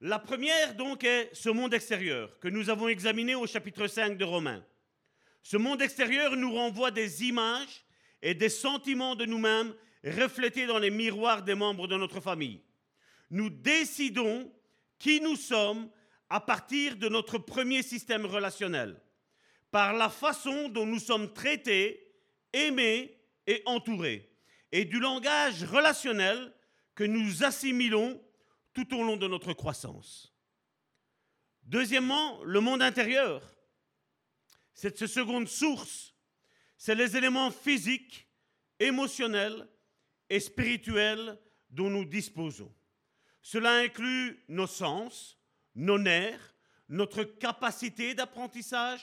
[0.00, 4.24] La première, donc, est ce monde extérieur que nous avons examiné au chapitre 5 de
[4.24, 4.64] Romains.
[5.42, 7.84] Ce monde extérieur nous renvoie des images
[8.22, 12.60] et des sentiments de nous-mêmes reflétés dans les miroirs des membres de notre famille.
[13.30, 14.52] Nous décidons
[14.98, 15.90] qui nous sommes
[16.30, 19.00] à partir de notre premier système relationnel,
[19.70, 22.14] par la façon dont nous sommes traités,
[22.52, 24.30] aimés et entourés,
[24.70, 26.52] et du langage relationnel
[26.94, 28.22] que nous assimilons
[28.72, 30.32] tout au long de notre croissance.
[31.64, 33.42] Deuxièmement, le monde intérieur.
[34.74, 36.11] Cette seconde source,
[36.84, 38.26] c'est les éléments physiques,
[38.80, 39.68] émotionnels
[40.28, 41.38] et spirituels
[41.70, 42.74] dont nous disposons.
[43.40, 45.38] Cela inclut nos sens,
[45.76, 46.56] nos nerfs,
[46.88, 49.00] notre capacité d'apprentissage,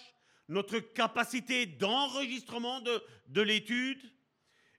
[0.50, 4.02] notre capacité d'enregistrement de, de l'étude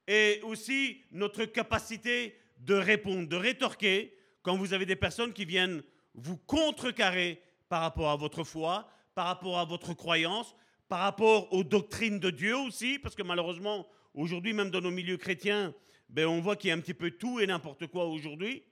[0.07, 5.83] et aussi notre capacité de répondre, de rétorquer quand vous avez des personnes qui viennent
[6.13, 10.55] vous contrecarrer par rapport à votre foi, par rapport à votre croyance,
[10.91, 15.19] par rapport aux doctrines de Dieu aussi, parce que malheureusement, aujourd'hui, même dans nos milieux
[15.19, 15.73] chrétiens,
[16.09, 18.65] ben, on voit qu'il y a un petit peu tout et n'importe quoi aujourd'hui.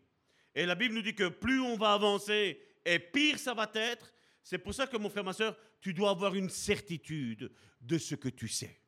[0.52, 4.12] Et la Bible nous dit que plus on va avancer, et pire ça va être.
[4.42, 8.16] C'est pour ça que, mon frère, ma soeur, tu dois avoir une certitude de ce
[8.16, 8.80] que tu sais.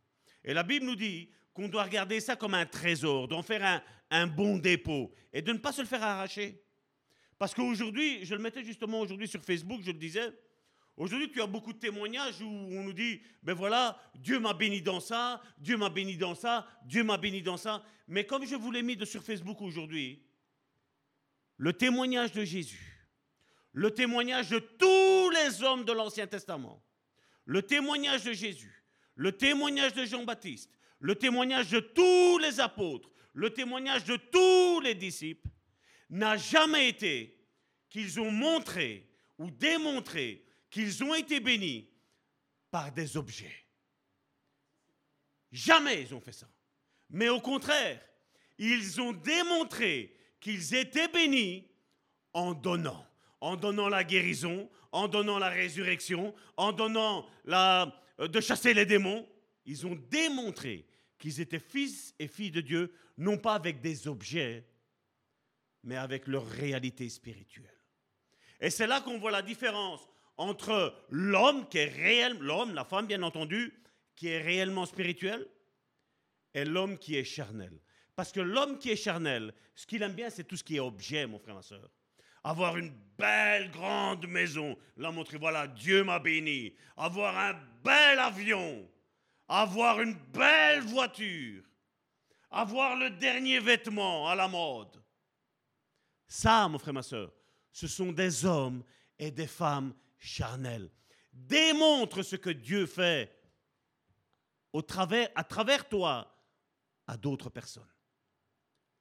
[0.42, 3.80] Et la Bible nous dit qu'on doit regarder ça comme un trésor, d'en faire un,
[4.10, 6.64] un bon dépôt et de ne pas se le faire arracher.
[7.38, 10.32] Parce qu'aujourd'hui, je le mettais justement aujourd'hui sur Facebook, je le disais,
[11.00, 14.82] Aujourd'hui, tu as beaucoup de témoignages où on nous dit, ben voilà, Dieu m'a béni
[14.82, 17.82] dans ça, Dieu m'a béni dans ça, Dieu m'a béni dans ça.
[18.06, 20.22] Mais comme je vous l'ai mis sur Facebook aujourd'hui,
[21.56, 23.08] le témoignage de Jésus,
[23.72, 26.82] le témoignage de tous les hommes de l'Ancien Testament,
[27.46, 28.84] le témoignage de Jésus,
[29.14, 34.94] le témoignage de Jean-Baptiste, le témoignage de tous les apôtres, le témoignage de tous les
[34.94, 35.48] disciples,
[36.10, 37.38] n'a jamais été
[37.88, 39.08] qu'ils ont montré
[39.38, 41.88] ou démontré qu'ils ont été bénis
[42.70, 43.66] par des objets.
[45.50, 46.48] Jamais ils ont fait ça.
[47.10, 48.00] Mais au contraire,
[48.58, 51.68] ils ont démontré qu'ils étaient bénis
[52.32, 53.04] en donnant.
[53.40, 58.86] En donnant la guérison, en donnant la résurrection, en donnant la, euh, de chasser les
[58.86, 59.26] démons.
[59.64, 60.86] Ils ont démontré
[61.18, 64.66] qu'ils étaient fils et filles de Dieu, non pas avec des objets,
[65.82, 67.66] mais avec leur réalité spirituelle.
[68.60, 70.06] Et c'est là qu'on voit la différence
[70.40, 73.74] entre l'homme qui est réel, l'homme, la femme bien entendu,
[74.16, 75.46] qui est réellement spirituel,
[76.54, 77.78] et l'homme qui est charnel.
[78.16, 80.80] Parce que l'homme qui est charnel, ce qu'il aime bien, c'est tout ce qui est
[80.80, 81.90] objet, mon frère, ma soeur.
[82.42, 86.74] Avoir une belle grande maison, la montrer, voilà, Dieu m'a béni.
[86.96, 88.90] Avoir un bel avion,
[89.46, 91.62] avoir une belle voiture,
[92.50, 95.02] avoir le dernier vêtement à la mode.
[96.26, 97.30] Ça, mon frère, ma soeur,
[97.70, 98.82] ce sont des hommes
[99.18, 100.90] et des femmes charnel.
[101.32, 103.36] Démontre ce que Dieu fait
[104.72, 106.32] au travers, à travers toi
[107.06, 107.88] à d'autres personnes.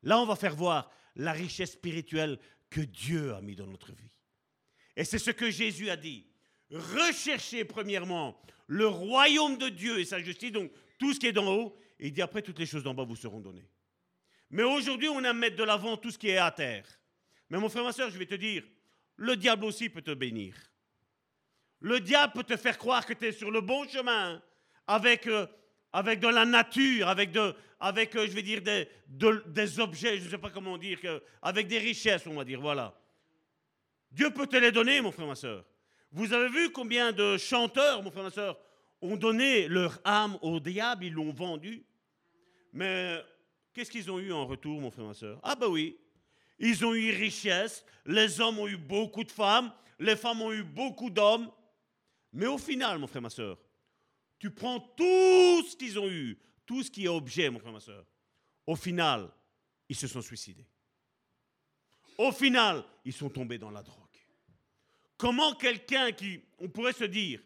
[0.02, 4.12] Là, on va faire voir la richesse spirituelle que Dieu a mis dans notre vie.
[4.96, 6.26] Et c'est ce que Jésus a dit.
[6.72, 11.48] Recherchez premièrement le royaume de Dieu et sa justice, donc tout ce qui est d'en
[11.48, 13.70] haut, Et il dit après, toutes les choses d'en bas vous seront données.
[14.50, 16.86] Mais aujourd'hui, on aime mettre de l'avant tout ce qui est à terre.
[17.50, 18.64] Mais mon frère, ma soeur, je vais te dire,
[19.16, 20.56] le diable aussi peut te bénir.
[21.82, 24.42] Le diable peut te faire croire que tu es sur le bon chemin
[24.88, 25.48] avec, euh,
[25.94, 30.26] avec de la nature, avec, de, avec euh, je vais dire, des, des objets, je
[30.26, 31.00] ne sais pas comment dire,
[31.42, 32.94] avec des richesses, on va dire, voilà.
[34.12, 35.64] Dieu peut te les donner, mon frère, ma soeur.
[36.12, 38.58] Vous avez vu combien de chanteurs, mon frère, ma soeur,
[39.02, 41.86] ont donné leur âme au diable, ils l'ont vendu?
[42.74, 43.24] Mais
[43.74, 45.40] qu'est-ce qu'ils ont eu en retour, mon frère, ma soeur?
[45.44, 45.98] Ah ben oui,
[46.58, 50.64] ils ont eu richesse, les hommes ont eu beaucoup de femmes, les femmes ont eu
[50.64, 51.50] beaucoup d'hommes.
[52.32, 53.58] Mais au final, mon frère, ma soeur,
[54.38, 57.80] tu prends tout ce qu'ils ont eu, tout ce qui est objet, mon frère, ma
[57.80, 58.06] soeur.
[58.66, 59.30] Au final,
[59.88, 60.68] ils se sont suicidés.
[62.18, 64.06] Au final, ils sont tombés dans la drogue.
[65.18, 67.42] Comment quelqu'un qui, on pourrait se dire,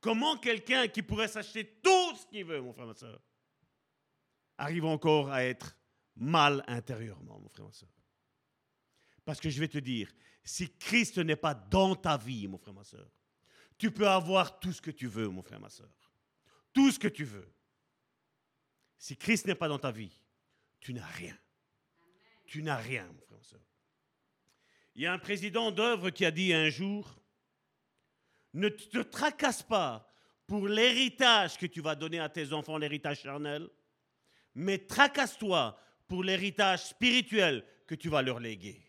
[0.00, 3.20] comment quelqu'un qui pourrait s'acheter tout ce qu'il veut, mon frère, ma soeur,
[4.56, 5.76] arrive encore à être
[6.16, 7.90] mal intérieurement, mon frère, ma soeur?
[9.24, 10.10] Parce que je vais te dire,
[10.44, 13.10] si Christ n'est pas dans ta vie, mon frère, ma soeur,
[13.78, 15.88] tu peux avoir tout ce que tu veux, mon frère, ma soeur.
[16.72, 17.48] Tout ce que tu veux.
[18.98, 20.12] Si Christ n'est pas dans ta vie,
[20.80, 21.38] tu n'as rien.
[22.44, 23.60] Tu n'as rien, mon frère, ma soeur.
[24.96, 27.14] Il y a un président d'œuvre qui a dit un jour,
[28.54, 30.12] ne te tracasse pas
[30.46, 33.68] pour l'héritage que tu vas donner à tes enfants, l'héritage charnel,
[34.54, 38.82] mais tracasse-toi pour l'héritage spirituel que tu vas leur léguer.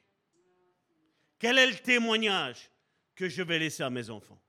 [1.37, 2.71] Quel est le témoignage
[3.13, 4.41] que je vais laisser à mes enfants?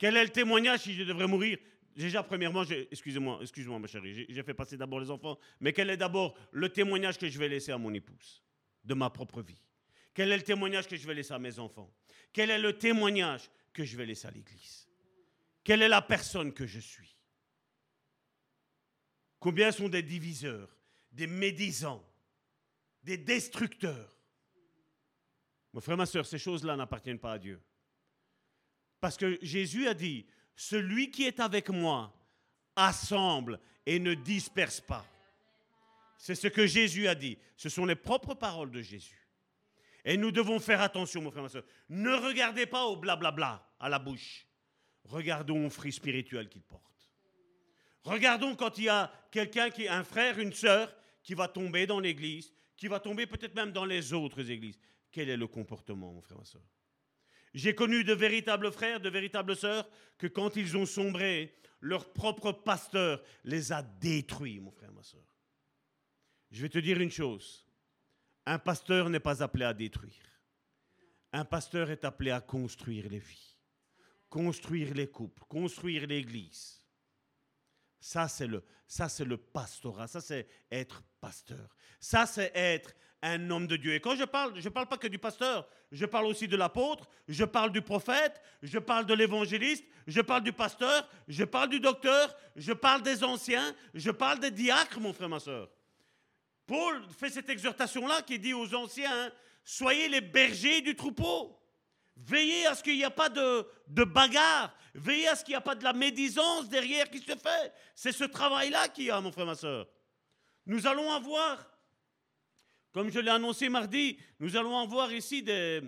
[0.00, 1.58] Quel est le témoignage si je devrais mourir?
[1.94, 5.98] Déjà, premièrement, excusez-moi, excusez-moi, ma chérie, j'ai fait passer d'abord les enfants, mais quel est
[5.98, 8.42] d'abord le témoignage que je vais laisser à mon épouse
[8.82, 9.60] de ma propre vie?
[10.14, 11.92] Quel est le témoignage que je vais laisser à mes enfants?
[12.32, 14.88] Quel est le témoignage que je vais laisser à l'Église?
[15.62, 17.14] Quelle est la personne que je suis?
[19.38, 20.74] Combien sont des diviseurs,
[21.12, 22.02] des médisants,
[23.02, 24.16] des destructeurs?
[25.74, 27.60] Mon frère, ma soeur, ces choses-là n'appartiennent pas à Dieu.
[29.00, 32.14] Parce que Jésus a dit, celui qui est avec moi
[32.76, 35.06] assemble et ne disperse pas.
[36.18, 37.38] C'est ce que Jésus a dit.
[37.56, 39.26] Ce sont les propres paroles de Jésus.
[40.04, 41.64] Et nous devons faire attention, mon frère, ma soeur.
[41.88, 44.46] Ne regardez pas au blablabla à la bouche.
[45.04, 46.84] Regardons au fruit spirituel qu'il porte.
[48.02, 52.00] Regardons quand il y a quelqu'un qui, un frère, une sœur, qui va tomber dans
[52.00, 54.78] l'église, qui va tomber peut-être même dans les autres églises.
[55.10, 56.62] Quel est le comportement, mon frère, ma soeur?
[57.54, 62.52] J'ai connu de véritables frères, de véritables sœurs, que quand ils ont sombré, leur propre
[62.52, 65.20] pasteur les a détruits, mon frère, ma soeur.
[66.50, 67.66] Je vais te dire une chose.
[68.46, 70.12] Un pasteur n'est pas appelé à détruire.
[71.32, 73.56] Un pasteur est appelé à construire les vies,
[74.28, 76.82] construire les couples, construire l'église.
[78.00, 80.08] Ça, c'est le, ça, c'est le pastorat.
[80.08, 81.76] Ça, c'est être pasteur.
[82.00, 83.94] Ça, c'est être un homme de Dieu.
[83.94, 86.56] Et quand je parle, je ne parle pas que du pasteur, je parle aussi de
[86.56, 91.68] l'apôtre, je parle du prophète, je parle de l'évangéliste, je parle du pasteur, je parle
[91.68, 95.68] du docteur, je parle des anciens, je parle des diacres, mon frère, ma soeur.
[96.66, 99.32] Paul fait cette exhortation-là qui dit aux anciens,
[99.64, 101.56] soyez les bergers du troupeau.
[102.16, 104.74] Veillez à ce qu'il n'y a pas de, de bagarre.
[104.94, 107.72] Veillez à ce qu'il n'y a pas de la médisance derrière qui se fait.
[107.94, 109.88] C'est ce travail-là qu'il y a, mon frère, ma soeur.
[110.66, 111.66] Nous allons avoir
[112.92, 115.80] comme je l'ai annoncé mardi, nous allons avoir ici des,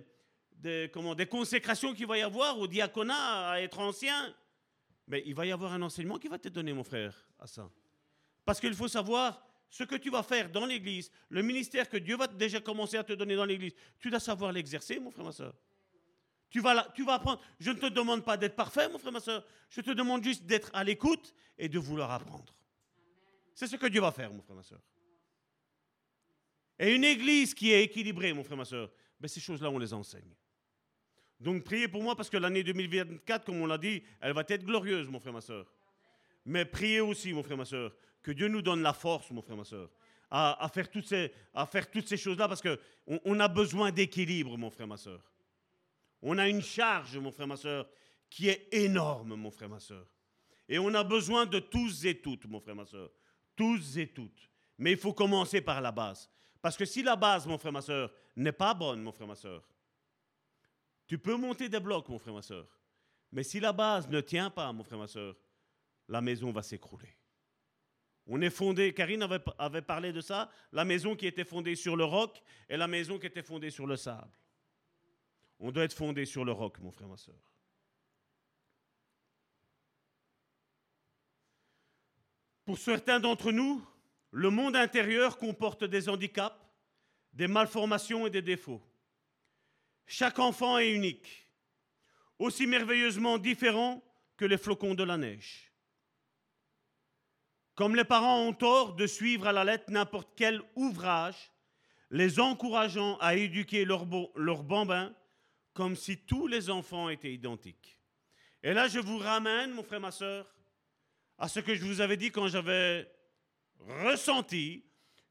[0.54, 0.90] des,
[1.28, 4.34] consécrations qu'il va y avoir au diaconat, à être ancien.
[5.08, 7.68] Mais il va y avoir un enseignement qui va te donner, mon frère, à ça.
[8.44, 12.16] Parce qu'il faut savoir ce que tu vas faire dans l'Église, le ministère que Dieu
[12.16, 13.72] va déjà commencer à te donner dans l'Église.
[13.98, 15.54] Tu dois savoir l'exercer, mon frère, ma soeur.
[16.50, 17.40] Tu vas, tu vas apprendre.
[17.58, 19.44] Je ne te demande pas d'être parfait, mon frère, ma soeur.
[19.70, 22.54] Je te demande juste d'être à l'écoute et de vouloir apprendre.
[23.54, 24.80] C'est ce que Dieu va faire, mon frère, ma soeur.
[26.82, 28.90] Et une église qui est équilibrée, mon frère, ma soeur,
[29.20, 30.34] ben ces choses-là, on les enseigne.
[31.38, 34.64] Donc priez pour moi parce que l'année 2024, comme on l'a dit, elle va être
[34.64, 35.72] glorieuse, mon frère, ma soeur.
[36.44, 39.56] Mais priez aussi, mon frère, ma soeur, que Dieu nous donne la force, mon frère,
[39.56, 39.90] ma soeur,
[40.28, 45.22] à, faire toutes ces, choses-là parce qu'on on a besoin d'équilibre, mon frère, ma soeur.
[46.20, 47.88] On a une charge, mon frère, ma soeur,
[48.28, 50.08] qui est énorme, mon frère, ma soeur.
[50.68, 53.08] Et on a besoin de tous et toutes, mon frère, ma soeur.
[53.54, 54.50] Tous et toutes.
[54.78, 56.28] Mais il faut commencer par la base.
[56.62, 59.34] Parce que si la base, mon frère, ma soeur, n'est pas bonne, mon frère, ma
[59.34, 59.68] soeur,
[61.08, 62.66] tu peux monter des blocs, mon frère, ma soeur.
[63.32, 65.36] Mais si la base ne tient pas, mon frère, ma soeur,
[66.08, 67.08] la maison va s'écrouler.
[68.28, 69.24] On est fondé, Karine
[69.58, 73.18] avait, parlé de ça, la maison qui était fondée sur le roc et la maison
[73.18, 74.30] qui était fondée sur le sable.
[75.58, 77.34] On doit être fondé sur le roc, mon frère, ma soeur.
[82.64, 83.84] Pour certains d'entre nous,
[84.32, 86.56] Le monde intérieur comporte des handicaps,
[87.34, 88.82] des malformations et des défauts.
[90.06, 91.48] Chaque enfant est unique,
[92.38, 94.02] aussi merveilleusement différent
[94.38, 95.70] que les flocons de la neige.
[97.74, 101.52] Comme les parents ont tort de suivre à la lettre n'importe quel ouvrage,
[102.10, 105.14] les encourageant à éduquer leurs leur bambins
[105.74, 107.98] comme si tous les enfants étaient identiques.
[108.62, 110.54] Et là, je vous ramène, mon frère, ma soeur,
[111.38, 113.10] à ce que je vous avais dit quand j'avais
[113.88, 114.84] ressenti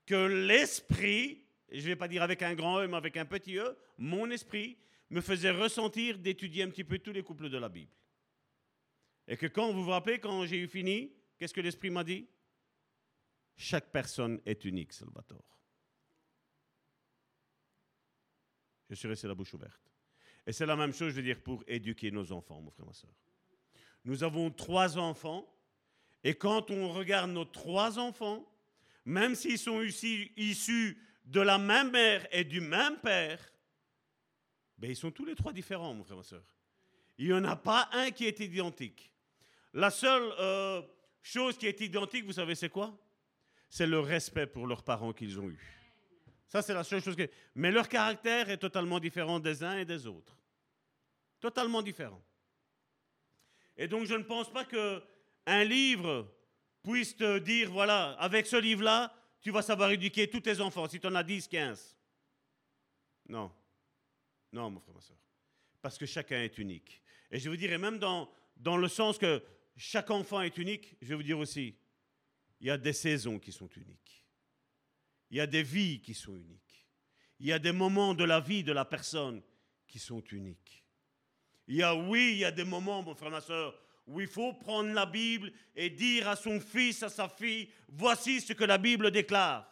[0.05, 3.57] que l'esprit, je ne vais pas dire avec un grand E, mais avec un petit
[3.57, 4.77] E, mon esprit
[5.09, 7.91] me faisait ressentir d'étudier un petit peu tous les couples de la Bible.
[9.27, 12.27] Et que quand vous vous rappelez, quand j'ai eu fini, qu'est-ce que l'esprit m'a dit?
[13.55, 15.45] Chaque personne est unique, Salvatore.
[18.89, 19.91] Je suis resté la bouche ouverte.
[20.45, 22.93] Et c'est la même chose, je veux dire, pour éduquer nos enfants, mon frère, ma
[22.93, 23.11] soeur.
[24.03, 25.47] Nous avons trois enfants,
[26.23, 28.45] et quand on regarde nos trois enfants,
[29.05, 33.39] même s'ils sont issus de la même mère et du même père,
[34.77, 36.43] ben ils sont tous les trois différents, mon frère, ma soeur.
[37.17, 39.11] Il n'y en a pas un qui est identique.
[39.73, 40.81] La seule euh,
[41.21, 42.97] chose qui est identique, vous savez, c'est quoi?
[43.69, 45.81] C'est le respect pour leurs parents qu'ils ont eus.
[46.47, 47.29] Ça, c'est la seule chose que.
[47.55, 50.35] Mais leur caractère est totalement différent des uns et des autres.
[51.39, 52.21] Totalement différent.
[53.77, 54.65] Et donc, je ne pense pas
[55.45, 56.31] qu'un livre
[56.83, 60.99] puisse te dire voilà, avec ce livre-là, tu vas savoir éduquer tous tes enfants, si
[60.99, 61.97] tu en as 10, 15.
[63.29, 63.51] Non.
[64.51, 65.17] Non, mon frère, ma soeur.
[65.81, 67.01] Parce que chacun est unique.
[67.31, 69.41] Et je vous dirais même dans, dans le sens que
[69.77, 71.75] chaque enfant est unique, je vais vous dire aussi,
[72.59, 74.25] il y a des saisons qui sont uniques.
[75.31, 76.87] Il y a des vies qui sont uniques.
[77.39, 79.41] Il y a des moments de la vie de la personne
[79.87, 80.85] qui sont uniques.
[81.67, 84.27] Il y a, oui, il y a des moments, mon frère, ma soeur, où il
[84.27, 88.63] faut prendre la Bible et dire à son fils, à sa fille, voici ce que
[88.63, 89.67] la Bible déclare.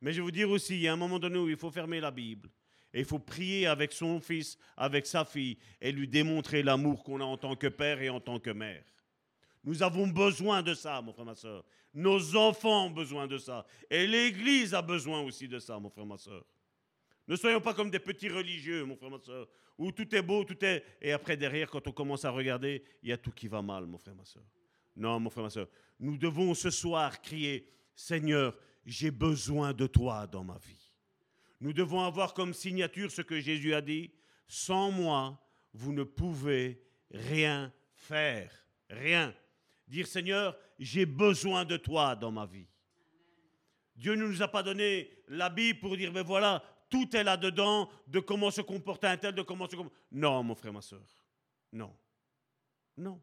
[0.00, 1.70] Mais je vais vous dire aussi, il y a un moment donné où il faut
[1.70, 2.50] fermer la Bible.
[2.92, 7.20] Et il faut prier avec son fils, avec sa fille, et lui démontrer l'amour qu'on
[7.20, 8.84] a en tant que père et en tant que mère.
[9.64, 11.64] Nous avons besoin de ça, mon frère, ma soeur.
[11.94, 13.66] Nos enfants ont besoin de ça.
[13.90, 16.44] Et l'Église a besoin aussi de ça, mon frère, ma soeur.
[17.26, 20.44] Ne soyons pas comme des petits religieux, mon frère, ma soeur, où tout est beau,
[20.44, 20.84] tout est...
[21.00, 23.86] Et après, derrière, quand on commence à regarder, il y a tout qui va mal,
[23.86, 24.44] mon frère, ma soeur.
[24.96, 25.68] Non, mon frère, ma soeur.
[25.98, 28.56] Nous devons ce soir crier, Seigneur,
[28.86, 30.92] j'ai besoin de toi dans ma vie.
[31.60, 34.10] Nous devons avoir comme signature ce que Jésus a dit,
[34.46, 35.40] sans moi,
[35.72, 38.52] vous ne pouvez rien faire.
[38.90, 39.34] Rien.
[39.88, 42.66] Dire Seigneur, j'ai besoin de toi dans ma vie.
[43.96, 46.62] Dieu ne nous a pas donné la Bible pour dire, mais voilà,
[46.94, 49.98] tout est là-dedans, de comment se comporter un tel, de comment se comporter.
[50.12, 51.02] Non, mon frère, ma soeur.
[51.72, 51.92] Non.
[52.96, 53.20] Non.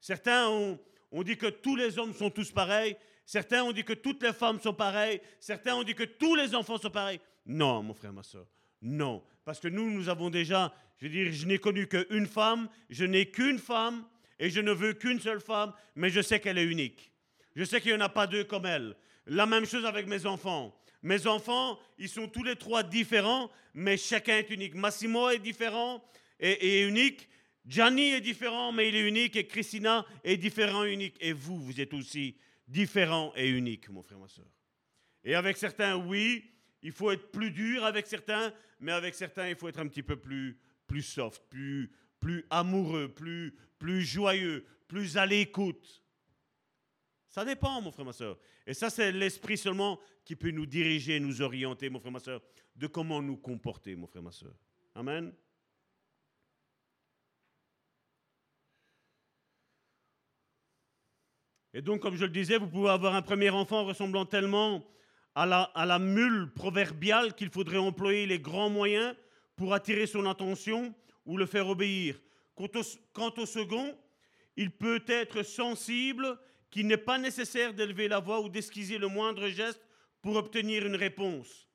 [0.00, 0.80] Certains ont,
[1.12, 2.96] ont, dit que tous les hommes sont tous pareils.
[3.24, 5.20] Certains ont dit que toutes les femmes sont pareilles.
[5.38, 7.20] Certains ont dit que tous les enfants sont pareils.
[7.46, 8.48] Non, mon frère, ma soeur.
[8.82, 9.22] Non.
[9.44, 13.04] Parce que nous, nous avons déjà, je veux dire, je n'ai connu qu'une femme, je
[13.04, 14.04] n'ai qu'une femme,
[14.40, 17.12] et je ne veux qu'une seule femme, mais je sais qu'elle est unique.
[17.54, 18.96] Je sais qu'il n'y en a pas deux comme elle.
[19.26, 20.74] La même chose avec mes enfants.
[21.02, 24.74] Mes enfants, ils sont tous les trois différents, mais chacun est unique.
[24.74, 26.02] Massimo est différent
[26.40, 27.28] et, unique.
[27.66, 29.36] Gianni est différent, mais il est unique.
[29.36, 31.16] Et Christina est différent unique.
[31.20, 34.46] Et vous, vous êtes aussi différent et unique, mon frère, ma soeur.
[35.24, 36.44] Et avec certains, oui,
[36.82, 40.02] il faut être plus dur avec certains, mais avec certains, il faut être un petit
[40.02, 46.02] peu plus, plus soft, plus, plus amoureux, plus, plus joyeux, plus à l'écoute.
[47.28, 48.38] Ça dépend, mon frère, ma soeur.
[48.66, 52.40] Et ça, c'est l'esprit seulement qui peut nous diriger, nous orienter, mon frère, ma soeur,
[52.74, 54.54] de comment nous comporter, mon frère, ma soeur.
[54.94, 55.32] Amen.
[61.74, 64.84] Et donc, comme je le disais, vous pouvez avoir un premier enfant ressemblant tellement
[65.34, 69.14] à la, à la mule proverbiale qu'il faudrait employer les grands moyens
[69.54, 70.94] pour attirer son attention
[71.26, 72.18] ou le faire obéir.
[72.54, 73.96] Quant au, second,
[74.56, 76.38] il peut être sensible
[76.70, 79.80] qu'il n'est pas nécessaire d'élever la voix ou d'esquiser le moindre geste
[80.20, 81.68] pour obtenir une réponse.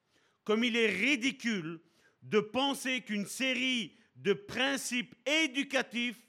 [0.43, 1.79] Comme il est ridicule
[2.21, 6.21] de penser qu'une série de principes éducatifs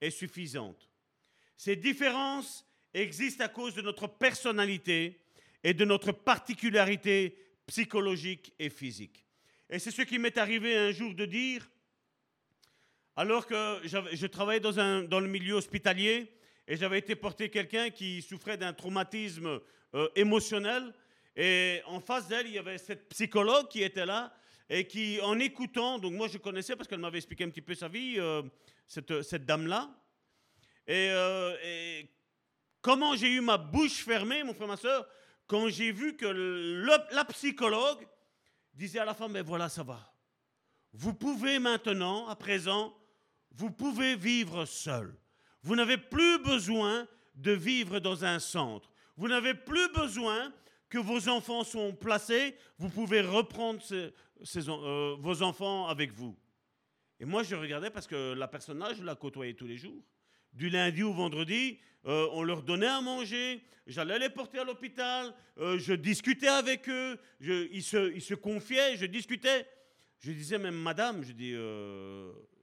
[0.00, 0.90] est suffisante.
[1.56, 5.20] Ces différences existent à cause de notre personnalité
[5.62, 7.36] et de notre particularité
[7.66, 9.26] psychologique et physique.
[9.68, 11.70] Et c'est ce qui m'est arrivé un jour de dire,
[13.14, 16.32] alors que je travaillais dans, un, dans le milieu hospitalier
[16.66, 19.60] et j'avais été porter quelqu'un qui souffrait d'un traumatisme
[19.94, 20.94] euh, émotionnel.
[21.36, 24.32] Et en face d'elle, il y avait cette psychologue qui était là
[24.68, 27.74] et qui, en écoutant, donc moi je connaissais parce qu'elle m'avait expliqué un petit peu
[27.74, 28.42] sa vie, euh,
[28.86, 29.90] cette, cette dame-là.
[30.86, 32.08] Et, euh, et,
[32.80, 35.08] comment j'ai eu ma bouche fermée, mon frère, ma soeur,
[35.46, 38.06] quand j'ai vu que la psychologue
[38.74, 40.14] disait à la femme, mais voilà, ça va.
[40.92, 42.96] Vous pouvez maintenant, à présent,
[43.50, 45.16] vous pouvez vivre seul.
[45.62, 48.90] Vous n'avez plus besoin de vivre dans un centre.
[49.16, 50.52] Vous n'avez plus besoin
[50.88, 52.56] que vos enfants soient placés.
[52.78, 56.36] Vous pouvez reprendre euh, vos enfants avec vous.
[57.18, 60.02] Et moi, je regardais parce que la personne-là, je la côtoyais tous les jours.
[60.52, 65.32] Du lundi au vendredi, euh, on leur donnait à manger, j'allais les porter à l'hôpital,
[65.58, 69.66] euh, je discutais avec eux, ils, se, confiaient, je discutais.
[70.18, 71.54] Je disais même, madame, je dis,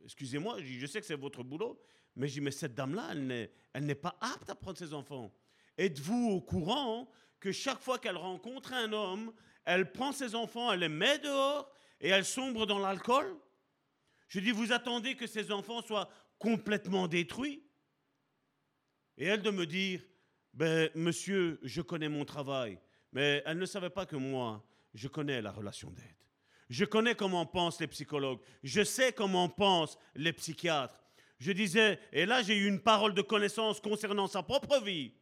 [0.04, 1.80] excusez-moi, je, sais que c'est votre boulot,
[2.18, 5.32] mais je dis, mais cette dame-là, elle n'est pas apte à prendre ses enfants.
[5.78, 7.10] Êtes-vous au courant
[7.40, 9.32] que chaque fois qu'elle rencontre un homme,
[9.64, 13.38] elle prend ses enfants, elle les met dehors et elle sombre dans l'alcool?
[14.28, 16.10] Je dis, vous attendez que ces enfants soient
[16.40, 17.64] complètement détruits?
[19.18, 20.02] Et elle de me dire,
[20.54, 22.80] ben, monsieur, je connais mon travail,
[23.12, 26.16] mais elle ne savait pas que moi, je connais la relation d'aide.
[26.70, 28.42] Je connais comment pensent les psychologues.
[28.64, 31.02] Je sais comment pensent les psychiatres.
[31.40, 35.14] Je disais, et là j'ai eu une parole de connaissance concernant sa propre vie.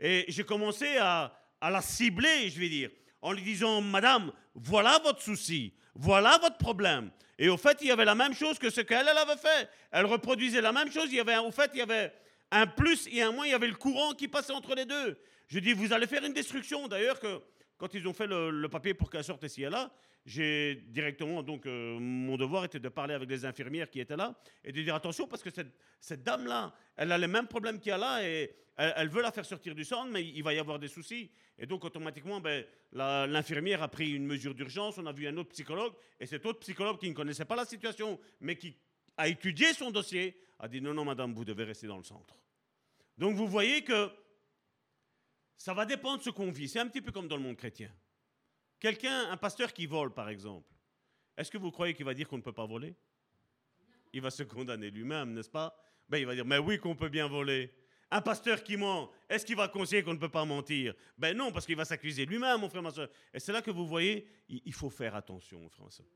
[0.00, 2.90] Et j'ai commencé à, à la cibler, je vais dire,
[3.22, 7.10] en lui disant, Madame, voilà votre souci, voilà votre problème.
[7.38, 9.68] Et au fait, il y avait la même chose que ce qu'elle avait fait.
[9.90, 11.06] Elle reproduisait la même chose.
[11.08, 12.12] Il y avait, au fait, il y avait
[12.50, 13.46] un plus et un moins.
[13.46, 15.18] Il y avait le courant qui passait entre les deux.
[15.48, 16.86] Je dis, vous allez faire une destruction.
[16.86, 17.40] D'ailleurs, que
[17.76, 19.90] quand ils ont fait le, papier pour qu'elle sorte ici et là,
[20.24, 24.34] j'ai directement, donc, euh, mon devoir était de parler avec les infirmières qui étaient là
[24.64, 27.90] et de dire attention parce que cette, cette dame-là, elle a les mêmes problèmes qu'il
[27.90, 30.58] y a là et elle, veut la faire sortir du centre, mais il va y
[30.58, 31.30] avoir des soucis.
[31.58, 34.98] Et donc, automatiquement, ben, l'infirmière a pris une mesure d'urgence.
[34.98, 35.92] On a vu un autre psychologue.
[36.18, 38.76] Et cet autre psychologue qui ne connaissait pas la situation, mais qui
[39.16, 42.36] a étudié son dossier, a dit non, non, madame, vous devez rester dans le centre.
[43.16, 44.10] Donc, vous voyez que
[45.56, 46.68] ça va dépendre de ce qu'on vit.
[46.68, 47.92] C'est un petit peu comme dans le monde chrétien.
[48.84, 50.70] Quelqu'un, un pasteur qui vole, par exemple,
[51.38, 52.94] est-ce que vous croyez qu'il va dire qu'on ne peut pas voler?
[54.12, 55.74] Il va se condamner lui-même, n'est-ce pas?
[56.06, 57.72] Ben, Il va dire, mais oui qu'on peut bien voler.
[58.10, 60.92] Un pasteur qui ment, est-ce qu'il va conseiller qu'on ne peut pas mentir?
[61.16, 63.08] Ben non, parce qu'il va s'accuser lui-même, mon frère, ma soeur.
[63.32, 66.06] Et c'est là que vous voyez, il faut faire attention, mon frère, ma soeur.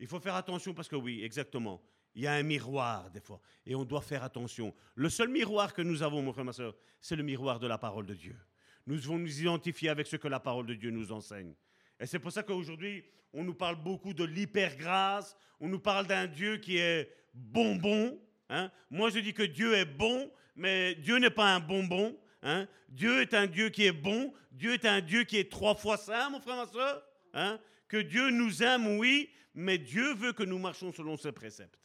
[0.00, 1.82] Il faut faire attention parce que oui, exactement.
[2.14, 4.74] Il y a un miroir des fois et on doit faire attention.
[4.94, 7.76] Le seul miroir que nous avons, mon frère, ma soeur, c'est le miroir de la
[7.76, 8.38] parole de Dieu.
[8.86, 11.54] Nous devons nous identifier avec ce que la parole de Dieu nous enseigne.
[12.00, 16.26] Et c'est pour ça qu'aujourd'hui, on nous parle beaucoup de l'hypergrâce, on nous parle d'un
[16.26, 18.20] Dieu qui est bonbon.
[18.48, 18.70] Hein.
[18.90, 22.16] Moi, je dis que Dieu est bon, mais Dieu n'est pas un bonbon.
[22.42, 22.68] Hein?
[22.88, 24.32] Dieu est un Dieu qui est bon.
[24.52, 27.02] Dieu est un Dieu qui est trois fois saint, mon frère, ma soeur.
[27.32, 27.58] Hein?
[27.88, 31.78] Que Dieu nous aime, oui, mais Dieu veut que nous marchions selon ses préceptes.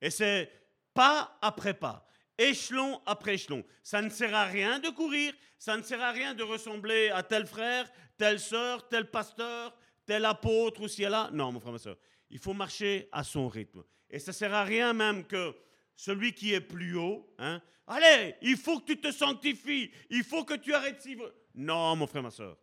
[0.00, 0.50] Et c'est
[0.94, 2.06] pas après pas,
[2.38, 3.64] échelon après échelon.
[3.82, 7.22] Ça ne sert à rien de courir, ça ne sert à rien de ressembler à
[7.22, 9.76] tel frère, telle sœur, tel pasteur,
[10.06, 11.30] tel apôtre ou si là.
[11.32, 11.98] Non, mon frère, ma soeur.
[12.30, 13.82] Il faut marcher à son rythme.
[14.10, 15.54] Et ça ne sert à rien même que
[15.96, 20.44] celui qui est plus haut, hein, allez, il faut que tu te sanctifies, il faut
[20.44, 21.18] que tu arrêtes si...
[21.54, 22.56] Non, mon frère, ma soeur,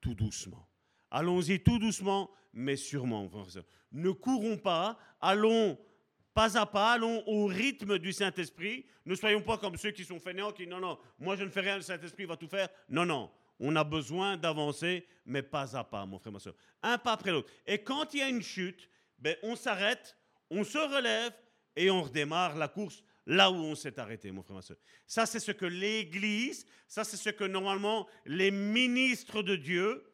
[0.00, 0.68] tout doucement.
[1.10, 3.64] Allons-y tout doucement, mais sûrement, mon frère, ma soeur.
[3.92, 5.78] Ne courons pas, allons
[6.34, 8.84] pas à pas, allons au rythme du Saint-Esprit.
[9.06, 11.60] Ne soyons pas comme ceux qui sont fainéants, qui non, non, moi je ne fais
[11.60, 12.68] rien, le Saint-Esprit va tout faire.
[12.88, 13.30] Non, non,
[13.60, 16.54] on a besoin d'avancer, mais pas à pas, mon frère, ma soeur.
[16.82, 17.50] Un pas après l'autre.
[17.66, 20.16] Et quand il y a une chute, ben, on s'arrête,
[20.50, 21.32] on se relève
[21.76, 24.76] et on redémarre la course là où on s'est arrêté, mon frère, ma soeur.
[25.06, 30.04] Ça, c'est ce que l'Église, ça, c'est ce que normalement les ministres de Dieu,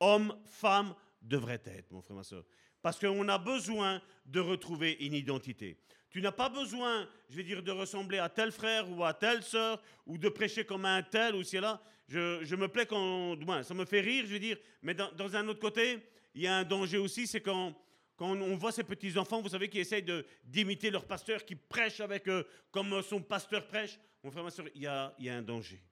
[0.00, 2.44] hommes, femmes, devraient être, mon frère, ma soeur.
[2.88, 5.76] Parce qu'on a besoin de retrouver une identité.
[6.08, 9.42] Tu n'as pas besoin, je vais dire, de ressembler à tel frère ou à telle
[9.42, 11.82] sœur, ou de prêcher comme un tel ou si là.
[12.08, 13.36] Je, me plais quand.
[13.62, 15.98] ça me fait rire, je veux dire, mais dans, un autre côté,
[16.34, 17.74] il y a un danger aussi, c'est quand
[18.16, 20.06] quand on voit ces petits-enfants, vous savez, qui essayent
[20.42, 24.64] d'imiter leur pasteur, qui prêche avec eux comme son pasteur prêche, mon frère, ma soeur,
[24.74, 25.82] il y a, il y a un danger.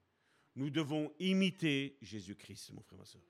[0.55, 3.21] Nous devons imiter Jésus-Christ, mon frère, ma soeur.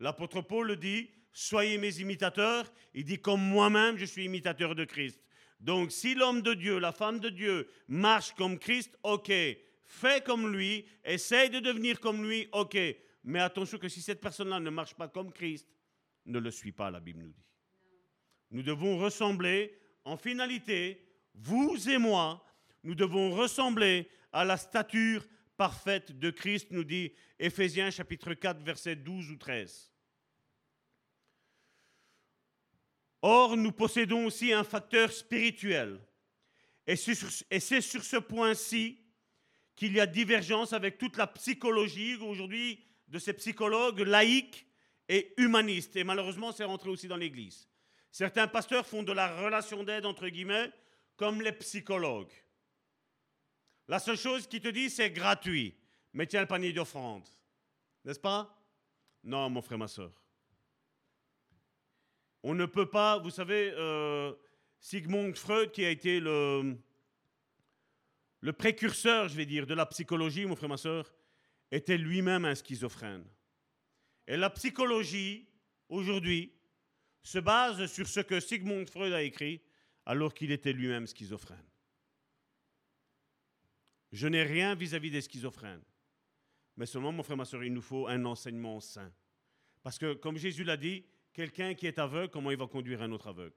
[0.00, 2.72] L'apôtre Paul dit, soyez mes imitateurs.
[2.94, 5.20] Il dit, comme moi-même, je suis imitateur de Christ.
[5.60, 9.32] Donc, si l'homme de Dieu, la femme de Dieu marche comme Christ, ok.
[9.86, 12.76] Fais comme lui, essaye de devenir comme lui, ok.
[13.24, 15.66] Mais attention que si cette personne-là ne marche pas comme Christ,
[16.26, 17.44] ne le suit pas, la Bible nous dit.
[18.50, 22.44] Nous devons ressembler, en finalité, vous et moi,
[22.82, 25.24] nous devons ressembler à la stature
[25.56, 29.90] parfaite de Christ, nous dit Éphésiens chapitre 4, verset 12 ou 13.
[33.22, 35.98] Or, nous possédons aussi un facteur spirituel.
[36.86, 39.00] Et c'est sur ce point-ci
[39.76, 42.16] qu'il y a divergence avec toute la psychologie.
[42.16, 44.66] Aujourd'hui, de ces psychologues laïcs
[45.08, 45.96] et humanistes.
[45.96, 47.68] Et malheureusement, c'est rentré aussi dans l'Église.
[48.10, 50.70] Certains pasteurs font de la relation d'aide, entre guillemets,
[51.16, 52.32] comme les psychologues.
[53.88, 55.74] La seule chose qui te dit, c'est gratuit.
[56.12, 57.28] Mais tiens le panier d'offrande.
[58.04, 58.56] N'est-ce pas?
[59.22, 60.12] Non, mon frère, ma soeur.
[62.42, 64.32] On ne peut pas, vous savez, euh,
[64.78, 66.76] Sigmund Freud, qui a été le,
[68.40, 71.12] le précurseur, je vais dire, de la psychologie, mon frère, ma soeur,
[71.70, 73.24] était lui-même un schizophrène.
[74.26, 75.48] Et la psychologie,
[75.88, 76.52] aujourd'hui,
[77.22, 79.62] se base sur ce que Sigmund Freud a écrit
[80.04, 81.64] alors qu'il était lui-même schizophrène.
[84.14, 85.82] Je n'ai rien vis-à-vis des schizophrènes.
[86.76, 89.12] Mais seulement, mon frère, ma soeur, il nous faut un enseignement sain.
[89.82, 93.10] Parce que, comme Jésus l'a dit, quelqu'un qui est aveugle, comment il va conduire un
[93.10, 93.56] autre aveugle?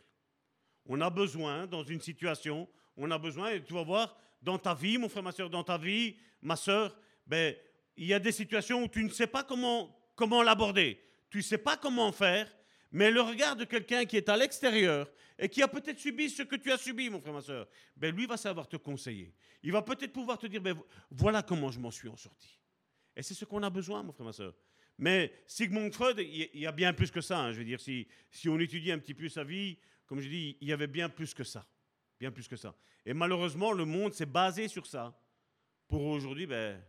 [0.88, 4.74] On a besoin, dans une situation, on a besoin, et tu vas voir, dans ta
[4.74, 7.55] vie, mon frère, ma soeur, dans ta vie, ma soeur, ben,
[7.95, 10.99] il y a des situations où tu ne sais pas comment, comment l'aborder.
[11.30, 12.51] Tu ne sais pas comment faire,
[12.91, 16.43] mais le regard de quelqu'un qui est à l'extérieur et qui a peut-être subi ce
[16.43, 19.33] que tu as subi, mon frère, ma soeur, ben lui va savoir te conseiller.
[19.63, 20.77] Il va peut-être pouvoir te dire, ben,
[21.11, 22.59] voilà comment je m'en suis en sorti.
[23.15, 24.53] Et c'est ce qu'on a besoin, mon frère, ma soeur.
[24.97, 27.39] Mais Sigmund Freud, il y a bien plus que ça.
[27.39, 27.51] Hein.
[27.51, 28.07] je veux dire, si,
[28.47, 31.33] on étudie un petit peu sa vie, comme je dis, il y avait bien plus
[31.33, 31.67] que ça.
[32.19, 32.75] Bien plus que ça.
[33.05, 35.19] Et malheureusement, le monde s'est basé sur ça.
[35.88, 36.81] Pour aujourd'hui, ben,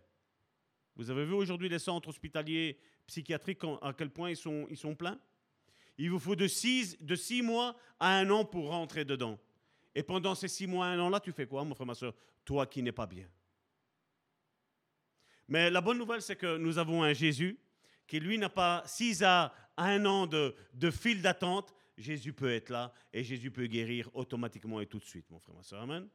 [0.96, 4.36] vous avez vu aujourd'hui les centres hospitaliers psychiatriques, à quel point ils
[4.76, 5.20] sont pleins?
[5.98, 6.96] Il vous faut de six,
[7.42, 9.38] mois à un an pour rentrer dedans.
[9.94, 12.14] Et pendant ces six mois, un an-là, tu fais quoi, mon frère, ma soeur?
[12.44, 13.28] Toi qui n'es pas bien.
[15.48, 17.58] Mais la bonne nouvelle, c'est que nous avons un Jésus
[18.06, 21.74] qui, lui, n'a pas six à un an de, de fil d'attente.
[21.96, 25.56] Jésus peut être là et Jésus peut guérir automatiquement et tout de suite, mon frère,
[25.56, 25.82] ma soeur.
[25.82, 26.08] Amen.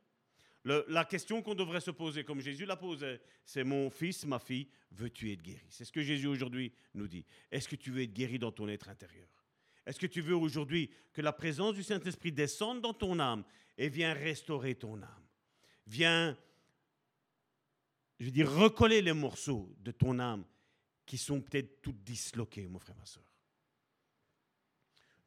[0.63, 4.69] la question qu'on devrait se poser, comme Jésus la posait, c'est mon fils, ma fille,
[4.91, 5.65] veux-tu être guéri?
[5.67, 7.25] C'est ce que Jésus aujourd'hui nous dit.
[7.51, 9.27] Est-ce que tu veux être guéri dans ton être intérieur?
[9.85, 13.43] Est-ce que tu veux aujourd'hui que la présence du Saint-Esprit descende dans ton âme
[13.77, 15.27] et vienne restaurer ton âme?
[15.87, 16.37] Viens,
[18.19, 20.45] je veux dire, recoller les morceaux de ton âme
[21.05, 23.23] qui sont peut-être tous disloqués, mon frère, ma soeur.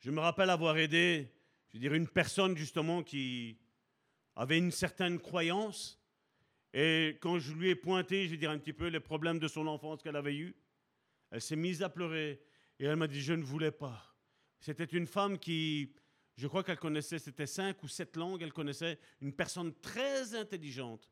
[0.00, 1.30] Je me rappelle avoir aidé,
[1.68, 3.58] je veux dire, une personne justement qui
[4.36, 6.00] avait une certaine croyance.
[6.72, 9.48] Et quand je lui ai pointé, je veux dire, un petit peu les problèmes de
[9.48, 10.56] son enfance qu'elle avait eus,
[11.30, 12.40] elle s'est mise à pleurer
[12.78, 14.15] et elle m'a dit, je ne voulais pas.
[14.60, 15.94] C'était une femme qui,
[16.36, 21.10] je crois qu'elle connaissait, c'était cinq ou sept langues, elle connaissait, une personne très intelligente.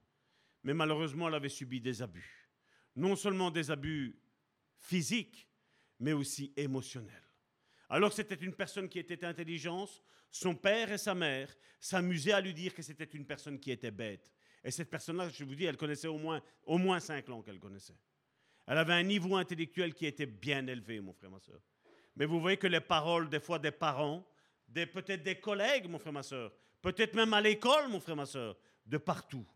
[0.62, 2.49] Mais malheureusement, elle avait subi des abus.
[2.97, 4.18] Non seulement des abus
[4.78, 5.49] physiques,
[6.01, 7.22] mais aussi émotionnels.
[7.88, 12.40] Alors que c'était une personne qui était intelligente, son père et sa mère s'amusaient à
[12.40, 14.32] lui dire que c'était une personne qui était bête.
[14.64, 17.61] Et cette personne-là, je vous dis, elle connaissait au moins, au moins cinq langues qu'elle
[17.61, 17.99] connaissait.
[18.66, 21.61] Elle avait un niveau intellectuel qui était bien élevé, mon frère, ma soeur.
[22.17, 24.25] Mais vous voyez que les paroles, des fois, des parents,
[24.69, 28.27] des, peut-être des collègues, mon frère, ma soeur, peut-être même à l'école, mon frère, ma
[28.27, 28.57] soeur,
[28.87, 29.47] de partout,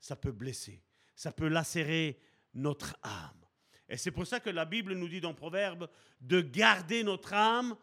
[0.00, 0.82] ça peut blesser,
[1.14, 2.20] ça peut lacérer
[2.54, 3.46] notre âme.
[3.88, 5.88] Et c'est pour ça que la Bible nous dit dans Proverbe
[6.20, 7.76] de garder notre âme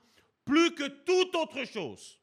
[0.44, 2.20] plus que toute autre chose.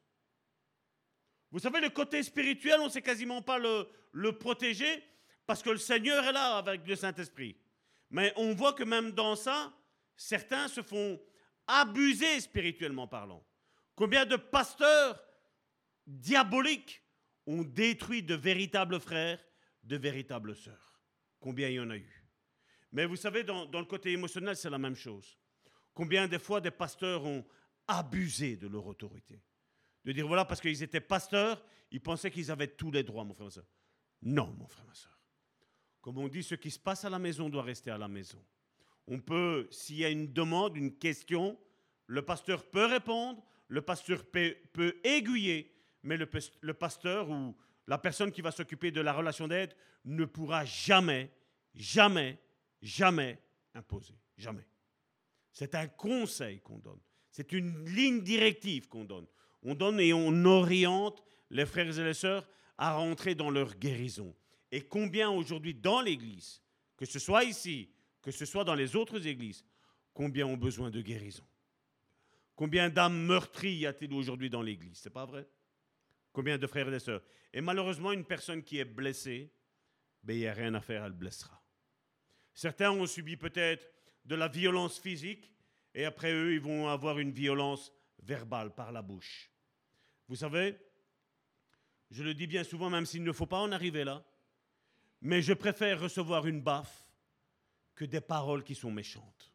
[1.51, 5.03] Vous savez, le côté spirituel, on ne sait quasiment pas le, le protéger
[5.45, 7.57] parce que le Seigneur est là avec le Saint-Esprit.
[8.09, 9.73] Mais on voit que même dans ça,
[10.15, 11.19] certains se font
[11.67, 13.45] abusé spirituellement parlant.
[13.95, 15.23] Combien de pasteurs
[16.05, 17.03] diaboliques
[17.45, 19.43] ont détruit de véritables frères,
[19.83, 20.99] de véritables sœurs?
[21.39, 22.23] Combien il y en a eu?
[22.91, 25.37] Mais vous savez, dans, le côté émotionnel, c'est la même chose.
[25.93, 27.43] Combien de fois des pasteurs ont
[27.87, 29.41] abusé de leur autorité?
[30.05, 33.33] De dire, voilà, parce qu'ils étaient pasteurs, ils pensaient qu'ils avaient tous les droits, mon
[33.33, 33.65] frère, ma soeur.
[34.21, 35.19] Non, mon frère, ma soeur.
[36.01, 38.43] Comme on dit, ce qui se passe à la maison doit rester à la maison.
[39.07, 41.57] On peut, s'il y a une demande, une question,
[42.07, 45.73] le pasteur peut répondre, le pasteur peut, aiguiller,
[46.03, 46.29] mais le,
[46.61, 47.55] le pasteur ou
[47.87, 49.75] la personne qui va s'occuper de la relation d'aide
[50.05, 51.31] ne pourra jamais,
[51.73, 52.37] jamais,
[52.81, 53.39] jamais
[53.73, 54.15] imposer.
[54.37, 54.65] Jamais.
[55.51, 56.99] C'est un conseil qu'on donne.
[57.29, 59.27] C'est une ligne directive qu'on donne.
[59.61, 62.47] On donne et on oriente les frères et les sœurs
[62.77, 64.35] à rentrer dans leur guérison.
[64.71, 66.61] Et combien aujourd'hui dans l'Église,
[66.97, 67.89] que ce soit ici,
[68.23, 69.63] que ce soit dans les autres églises,
[70.13, 71.45] combien ont besoin de guérison?
[72.55, 74.97] Combien d'âmes meurtries y a-t-il aujourd'hui dans l'église?
[74.97, 75.45] C'est pas vrai?
[76.31, 77.21] Combien de frères et de sœurs?
[77.51, 79.51] Et malheureusement, une personne qui est blessée,
[80.23, 81.61] ben, il n'y a rien à faire, elle blessera.
[82.53, 83.91] Certains ont subi peut-être
[84.25, 85.51] de la violence physique,
[85.93, 89.51] et après eux, ils vont avoir une violence verbale par la bouche.
[90.29, 90.77] Vous savez,
[92.09, 94.23] je le dis bien souvent, même s'il ne faut pas en arriver là,
[95.21, 97.02] mais je préfère recevoir une baffe
[97.95, 99.51] que des paroles qui sont méchantes.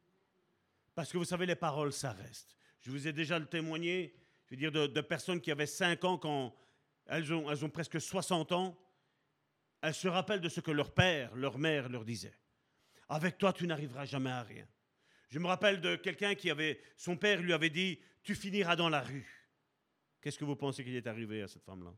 [0.95, 2.57] Parce que vous savez, les paroles, ça reste.
[2.81, 4.15] Je vous ai déjà le témoigné,
[4.47, 6.55] je veux dire, de, personnes qui avaient 5 ans quand
[7.07, 8.79] elles ont, elles ont presque 60 ans.
[9.81, 12.35] Elles se rappellent de ce que leur père, leur mère leur disait.
[13.09, 14.67] Avec toi, tu n'arriveras jamais à rien.
[15.29, 18.89] Je me rappelle de quelqu'un qui avait, son père lui avait dit, tu finiras dans
[18.89, 19.49] la rue.
[20.21, 21.95] Qu'est-ce que vous pensez qu'il est arrivé à cette femme-là?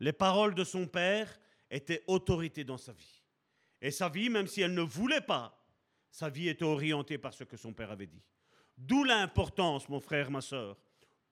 [0.00, 3.22] Les paroles de son père étaient autorité dans sa vie.
[3.80, 5.62] Et sa vie, même si elle ne voulait pas,
[6.10, 8.22] sa vie était orientée par ce que son père avait dit.
[8.76, 10.76] D'où l'importance, mon frère, ma soeur,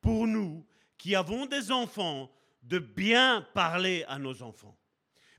[0.00, 0.66] pour nous
[0.98, 2.30] qui avons des enfants,
[2.62, 4.78] de bien parler à nos enfants.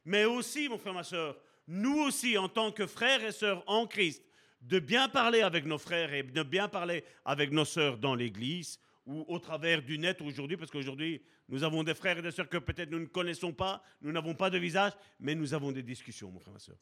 [0.04, 1.38] Mais aussi, mon frère, ma soeur,
[1.68, 4.24] nous aussi, en tant que frères et sœurs en Christ,
[4.62, 8.80] de bien parler avec nos frères et de bien parler avec nos sœurs dans l'Église
[9.06, 12.50] ou au travers du net aujourd'hui, parce qu'aujourd'hui, nous avons des frères et des sœurs
[12.50, 15.84] que peut-être nous ne connaissons pas, nous n'avons pas de visage, mais nous avons des
[15.84, 16.78] discussions, mon frère, ma soeur.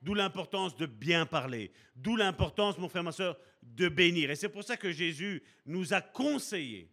[0.00, 1.72] D'où l'importance de bien parler.
[1.96, 4.30] D'où l'importance, mon frère, ma soeur, de bénir.
[4.30, 6.90] Et c'est pour ça que Jésus nous a conseillé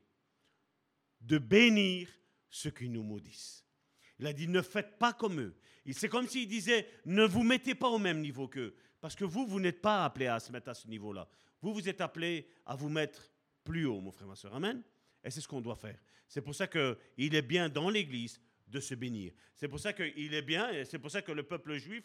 [1.22, 2.10] de bénir
[2.50, 3.66] ceux qui nous maudissent.
[4.20, 5.56] Il a dit, ne faites pas comme eux.
[5.92, 8.76] C'est comme s'il disait, ne vous mettez pas au même niveau qu'eux.
[9.02, 11.28] Parce que vous, vous n'êtes pas appelés à se mettre à ce niveau-là.
[11.62, 13.30] Vous, vous êtes appelés à vous mettre
[13.64, 14.56] plus haut, mon frère, ma soeur.
[14.56, 14.82] Amen.
[15.24, 16.00] Et c'est ce qu'on doit faire.
[16.28, 19.34] C'est pour ça qu'il est bien dans l'Église de se bénir.
[19.54, 22.04] C'est pour ça qu'il est bien, et c'est pour ça que le peuple juif,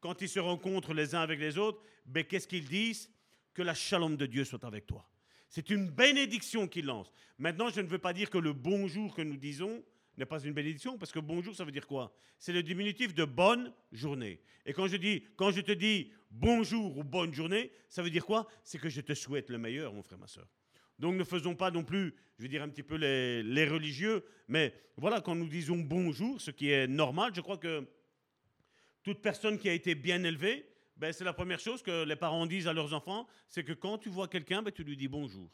[0.00, 3.10] quand ils se rencontrent les uns avec les autres, ben, qu'est-ce qu'ils disent?
[3.54, 5.08] Que la shalom de Dieu soit avec toi.
[5.48, 7.12] C'est une bénédiction qu'il lance.
[7.38, 9.82] Maintenant, je ne veux pas dire que le bonjour que nous disons,
[10.18, 12.12] n'est pas une bénédiction, parce que bonjour, ça veut dire quoi?
[12.38, 14.40] C'est le diminutif de bonne journée.
[14.66, 18.26] Et quand je, dis, quand je te dis bonjour ou bonne journée, ça veut dire
[18.26, 18.46] quoi?
[18.64, 20.46] C'est que je te souhaite le meilleur, mon frère, ma soeur.
[20.98, 24.74] Donc ne faisons pas non plus, je veux dire un petit peu les religieux, mais
[24.96, 27.86] voilà, quand nous disons bonjour, ce qui est normal, je crois que
[29.02, 32.46] toute personne qui a été bien élevée, ben, c'est la première chose que les parents
[32.46, 35.48] disent à leurs enfants, c'est que quand tu vois quelqu'un, ben, tu lui dis bonjour.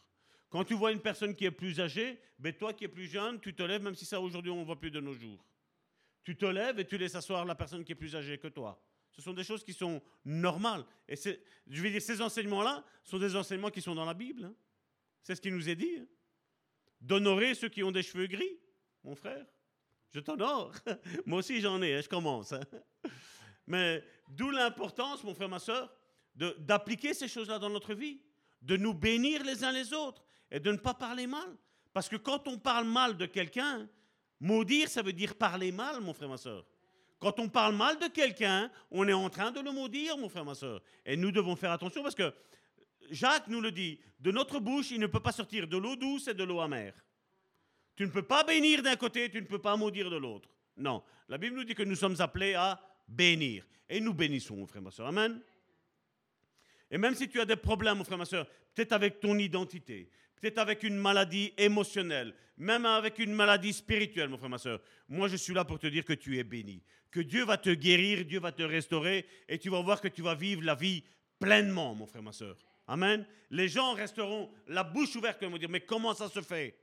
[0.49, 3.41] Quand tu vois une personne qui est plus âgée, ben toi qui es plus jeune,
[3.41, 5.45] tu te lèves, même si ça aujourd'hui on ne voit plus de nos jours.
[6.23, 8.81] Tu te lèves et tu laisses asseoir la personne qui est plus âgée que toi.
[9.11, 10.85] Ce sont des choses qui sont normales.
[11.09, 14.45] Et je veux dire, ces enseignements-là sont des enseignements qui sont dans la Bible.
[14.45, 14.55] Hein.
[15.23, 15.97] C'est ce qui nous est dit.
[15.99, 16.07] Hein.
[17.01, 18.59] D'honorer ceux qui ont des cheveux gris,
[19.03, 19.45] mon frère.
[20.13, 20.73] Je t'honore.
[21.27, 22.55] Moi aussi j'en ai, hein, je commence.
[23.67, 25.93] Mais d'où l'importance, mon frère, ma soeur,
[26.35, 28.21] d'appliquer ces choses-là dans notre vie,
[28.63, 31.49] de nous bénir les uns les autres, et de ne pas parler mal.
[31.93, 33.89] Parce que quand on parle mal de quelqu'un,
[34.41, 36.67] maudire, ça veut dire parler mal, mon frère, ma soeur.
[37.19, 40.45] Quand on parle mal de quelqu'un, on est en train de le maudire, mon frère,
[40.45, 40.83] ma soeur.
[41.07, 42.35] Et nous devons faire attention parce que
[43.11, 46.29] Jacques nous le dit, de notre bouche, il ne peut pas sortir de l'eau douce
[46.29, 46.95] et de l'eau amère.
[47.97, 50.49] Tu ne peux pas bénir d'un côté, tu ne peux pas maudire de l'autre.
[50.77, 53.67] Non, la Bible nous dit que nous sommes appelés à bénir.
[53.89, 55.07] Et nous bénissons, mon frère, ma soeur.
[55.07, 55.41] Amen.
[56.91, 60.11] Et même si tu as des problèmes, mon frère, ma soeur, peut-être avec ton identité,
[60.41, 64.81] peut-être avec une maladie émotionnelle, même avec une maladie spirituelle, mon frère, ma soeur.
[65.09, 67.71] Moi, je suis là pour te dire que tu es béni, que Dieu va te
[67.71, 71.03] guérir, Dieu va te restaurer, et tu vas voir que tu vas vivre la vie
[71.39, 72.57] pleinement, mon frère, ma soeur.
[72.87, 73.27] Amen.
[73.51, 76.79] Les gens resteront la bouche ouverte et vont dire, mais comment ça se fait?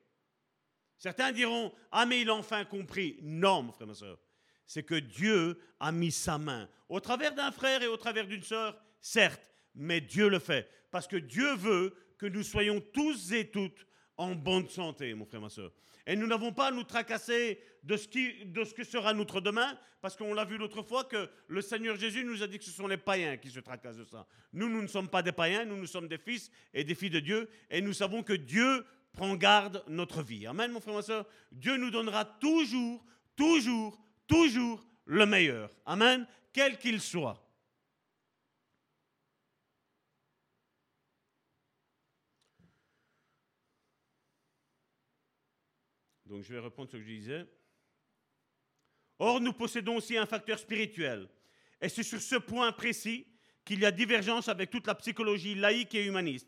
[0.97, 3.17] Certains diront, ah mais il a enfin compris.
[3.22, 4.19] Non, mon frère, ma soeur.
[4.66, 8.43] C'est que Dieu a mis sa main au travers d'un frère et au travers d'une
[8.43, 10.70] soeur, certes, mais Dieu le fait.
[10.91, 13.88] Parce que Dieu veut que nous soyons tous et toutes
[14.18, 15.72] en bonne santé, mon frère, ma soeur.
[16.05, 19.41] Et nous n'avons pas à nous tracasser de ce, qui, de ce que sera notre
[19.41, 22.66] demain, parce qu'on l'a vu l'autre fois que le Seigneur Jésus nous a dit que
[22.66, 24.28] ce sont les païens qui se tracassent de ça.
[24.53, 27.12] Nous, nous ne sommes pas des païens, nous, nous sommes des fils et des filles
[27.12, 30.47] de Dieu, et nous savons que Dieu prend garde notre vie.
[30.47, 31.26] Amen, mon frère, ma soeur.
[31.51, 33.05] Dieu nous donnera toujours,
[33.36, 33.99] toujours,
[34.32, 35.69] toujours le meilleur.
[35.86, 37.38] Amen, quel qu'il soit.
[46.25, 47.45] Donc je vais reprendre ce que je disais.
[49.19, 51.27] Or, nous possédons aussi un facteur spirituel.
[51.82, 53.27] Et c'est sur ce point précis
[53.65, 56.47] qu'il y a divergence avec toute la psychologie laïque et humaniste,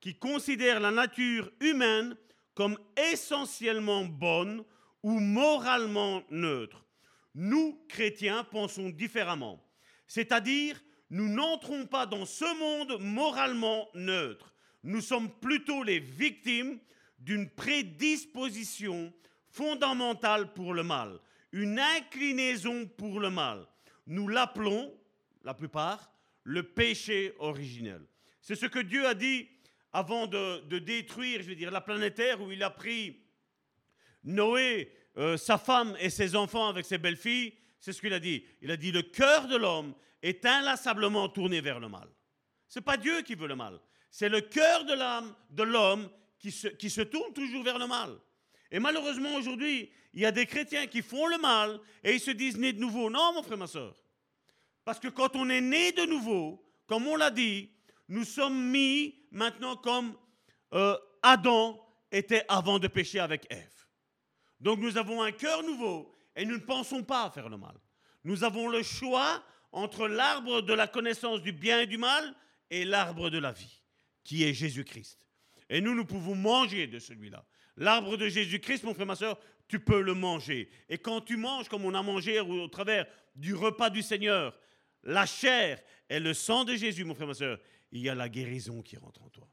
[0.00, 2.14] qui considère la nature humaine
[2.54, 4.64] comme essentiellement bonne
[5.02, 6.84] ou moralement neutre.
[7.34, 9.62] Nous, chrétiens, pensons différemment.
[10.06, 14.54] C'est-à-dire, nous n'entrons pas dans ce monde moralement neutre.
[14.82, 16.78] Nous sommes plutôt les victimes
[17.18, 19.12] d'une prédisposition
[19.48, 21.20] fondamentale pour le mal,
[21.52, 23.66] une inclinaison pour le mal.
[24.06, 24.92] Nous l'appelons,
[25.44, 26.12] la plupart,
[26.44, 28.02] le péché originel.
[28.40, 29.48] C'est ce que Dieu a dit
[29.92, 33.20] avant de, détruire, je veux dire, la planète Terre, où il a pris
[34.24, 37.54] Noé, euh, sa femme et ses enfants avec ses belles-filles.
[37.80, 38.44] C'est ce qu'il a dit.
[38.60, 42.08] Il a dit, le cœur de l'homme est inlassablement tourné vers le mal.
[42.68, 43.78] Ce n'est pas Dieu qui veut le mal.
[44.10, 46.08] C'est le cœur de l'âme, de l'homme,
[46.38, 48.18] qui se, qui se tourne toujours vers le mal.
[48.70, 52.30] Et malheureusement, aujourd'hui, il y a des chrétiens qui font le mal et ils se
[52.30, 53.10] disent nés de nouveau.
[53.10, 53.94] Non, mon frère, ma soeur.
[54.84, 57.70] Parce que quand on est né de nouveau, comme on l'a dit,
[58.08, 60.16] nous sommes mis maintenant comme
[60.74, 63.81] euh, Adam était avant de pécher avec Ève.
[64.62, 67.74] Donc nous avons un cœur nouveau et nous ne pensons pas à faire le mal.
[68.24, 69.42] Nous avons le choix
[69.72, 72.34] entre l'arbre de la connaissance du bien et du mal
[72.70, 73.82] et l'arbre de la vie,
[74.22, 75.26] qui est Jésus-Christ.
[75.68, 77.44] Et nous, nous pouvons manger de celui-là.
[77.76, 80.70] L'arbre de Jésus-Christ, mon frère, ma soeur, tu peux le manger.
[80.88, 84.56] Et quand tu manges, comme on a mangé au travers du repas du Seigneur,
[85.02, 87.58] la chair et le sang de Jésus, mon frère, ma soeur,
[87.90, 89.48] il y a la guérison qui rentre en toi.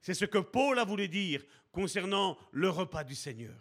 [0.00, 1.42] C'est ce que Paul a voulu dire
[1.72, 3.54] concernant le repas du Seigneur.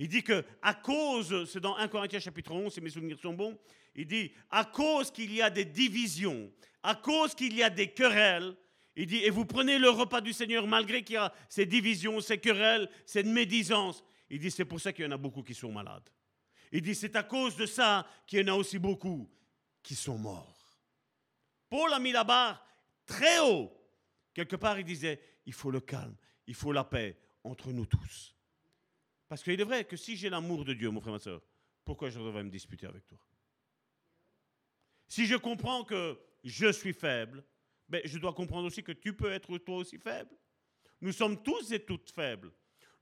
[0.00, 3.34] Il dit que à cause, c'est dans 1 Corinthiens chapitre 11, si mes souvenirs sont
[3.34, 3.58] bons,
[3.94, 6.50] il dit à cause qu'il y a des divisions,
[6.82, 8.56] à cause qu'il y a des querelles,
[8.96, 12.18] il dit et vous prenez le repas du Seigneur malgré qu'il y a ces divisions,
[12.22, 14.02] ces querelles, cette médisance.
[14.30, 16.08] Il dit c'est pour ça qu'il y en a beaucoup qui sont malades.
[16.72, 19.30] Il dit c'est à cause de ça qu'il y en a aussi beaucoup
[19.82, 20.80] qui sont morts.
[21.68, 22.66] Paul a mis la barre
[23.04, 23.70] très haut.
[24.32, 28.34] Quelque part, il disait, il faut le calme, il faut la paix entre nous tous.
[29.30, 31.40] Parce qu'il est vrai que si j'ai l'amour de Dieu, mon frère, ma soeur,
[31.84, 33.16] pourquoi je devrais me disputer avec toi?
[35.06, 37.44] Si je comprends que je suis faible,
[37.88, 40.36] ben, je dois comprendre aussi que tu peux être toi aussi faible.
[41.00, 42.50] Nous sommes tous et toutes faibles.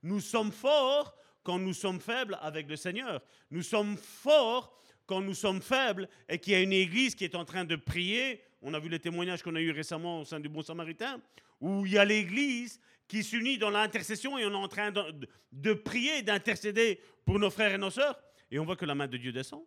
[0.03, 3.23] Nous sommes forts quand nous sommes faibles avec le Seigneur.
[3.49, 7.33] Nous sommes forts quand nous sommes faibles et qu'il y a une église qui est
[7.33, 10.39] en train de prier on a vu les témoignages qu'on a eu récemment au sein
[10.39, 11.21] du Bon Samaritain,
[11.59, 15.73] où il y a l'Église qui s'unit dans l'intercession et on est en train de,
[15.73, 18.19] prier, d'intercéder pour nos frères et nos sœurs.
[18.51, 19.65] Et on voit que la main de Dieu descend.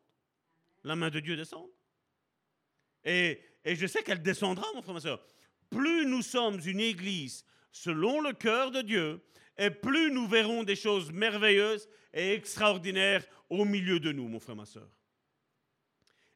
[0.85, 1.69] La main de Dieu descend.
[3.05, 5.27] Et, je sais qu'elle descendra, mon frère, ma soeur.
[5.71, 9.21] Plus nous sommes une Église selon le cœur de Dieu,
[9.57, 14.57] et plus nous verrons des choses merveilleuses et extraordinaires au milieu de nous, mon frère,
[14.57, 14.89] ma soeur.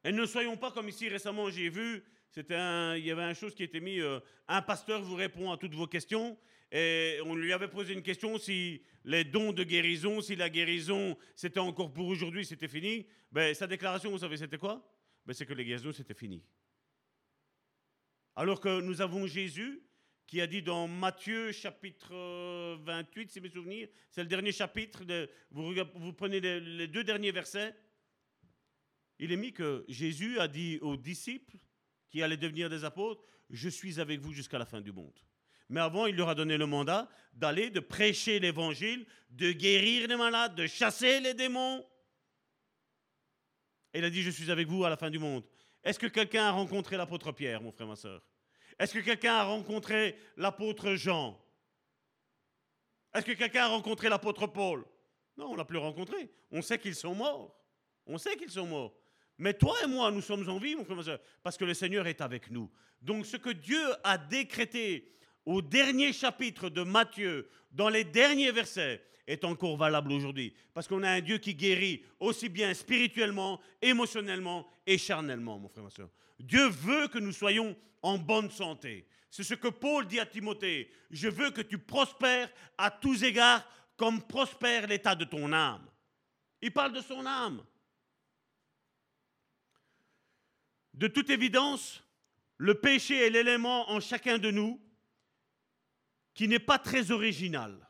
[0.03, 2.05] Et ne soyons pas comme ici récemment, j'ai vu
[2.37, 5.75] il y avait une chose qui était mis, euh, un pasteur vous répond à toutes
[5.75, 6.39] vos questions.
[6.73, 11.17] Et on lui avait posé une question si les dons de guérison, si la guérison
[11.35, 13.07] c'était encore pour aujourd'hui, c'était fini.
[13.31, 14.85] Ben, sa déclaration, vous savez, c'était quoi?
[15.25, 16.43] Ben, C'est que les guérisons, c'était fini.
[18.35, 19.83] Alors que nous avons Jésus
[20.27, 22.13] qui a dit dans Matthieu chapitre
[22.83, 25.05] 28, si mes souvenirs, c'est le dernier chapitre,
[25.51, 27.75] vous, prenez les deux derniers versets,
[29.19, 31.57] il est mis que Jésus a dit aux disciples,
[32.11, 35.19] qui allaient devenir des apôtres, je suis avec vous jusqu'à la fin du monde.
[35.69, 40.17] Mais avant, il leur a donné le mandat d'aller, de prêcher l'évangile, de guérir les
[40.17, 41.85] malades, de chasser les démons.
[43.93, 45.45] Et il a dit, je suis avec vous à la fin du monde.
[45.83, 48.23] Est-ce que quelqu'un a rencontré l'apôtre Pierre, mon frère, ma soeur
[48.79, 51.41] Est-ce que quelqu'un a rencontré l'apôtre Jean?
[53.15, 54.85] Est-ce que quelqu'un a rencontré l'apôtre Paul?
[55.37, 56.31] Non, on ne l'a plus rencontré.
[56.51, 57.57] On sait qu'ils sont morts.
[58.07, 58.95] On sait qu'ils sont morts.
[59.39, 62.21] Mais toi et moi, nous sommes en vie, mon frère, parce que le Seigneur est
[62.21, 62.71] avec nous.
[63.03, 65.13] Donc ce que Dieu a décrété
[65.45, 70.55] au dernier chapitre de Matthieu, dans les derniers versets, est encore valable aujourd'hui.
[70.73, 75.85] Parce qu'on a un Dieu qui guérit aussi bien spirituellement, émotionnellement et charnellement, mon frère,
[75.85, 76.09] ma soeur.
[76.39, 79.07] Dieu veut que nous soyons en bonne santé.
[79.31, 80.91] C'est ce que Paul dit à Timothée.
[81.11, 83.67] Je veux que tu prospères à tous égards
[83.97, 85.87] comme prospère l'état de ton âme.
[86.63, 87.63] Il parle de son âme.
[90.97, 92.03] De toute évidence,
[92.57, 94.81] le péché est l'élément en chacun de nous
[96.33, 97.87] qui n'est pas très original.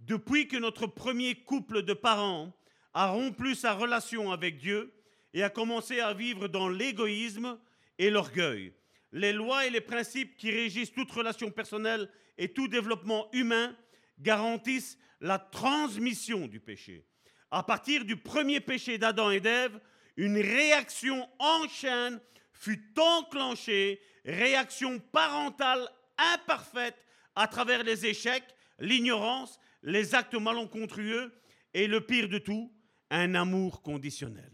[0.00, 2.54] Depuis que notre premier couple de parents
[2.92, 4.92] a rompu sa relation avec Dieu
[5.32, 7.58] et a commencé à vivre dans l'égoïsme
[7.98, 8.74] et l'orgueil,
[9.12, 13.74] les lois et les principes qui régissent toute relation personnelle et tout développement humain
[14.18, 17.06] garantissent la transmission du péché.
[17.50, 19.80] À partir du premier péché d'Adam et d'Ève,
[20.16, 22.20] une réaction en chaîne
[22.52, 26.96] fut enclenchée, réaction parentale imparfaite
[27.34, 31.32] à travers les échecs, l'ignorance, les actes malencontreux
[31.74, 32.72] et le pire de tout,
[33.10, 34.52] un amour conditionnel.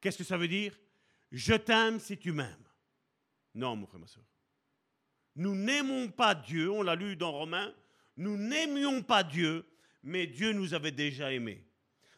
[0.00, 0.78] Qu'est-ce que ça veut dire?
[1.32, 2.68] Je t'aime si tu m'aimes.
[3.54, 4.24] Non, mon frère, ma soeur.
[5.36, 7.74] Nous n'aimons pas Dieu, on l'a lu dans Romains,
[8.16, 9.66] nous n'aimions pas Dieu,
[10.02, 11.66] mais Dieu nous avait déjà aimés.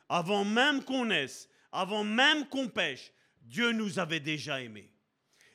[0.09, 4.93] Avant même qu'on naisse, avant même qu'on pêche, Dieu nous avait déjà aimés.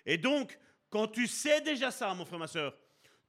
[0.05, 0.57] Et donc,
[0.89, 2.75] quand tu sais déjà ça, mon frère, ma soeur,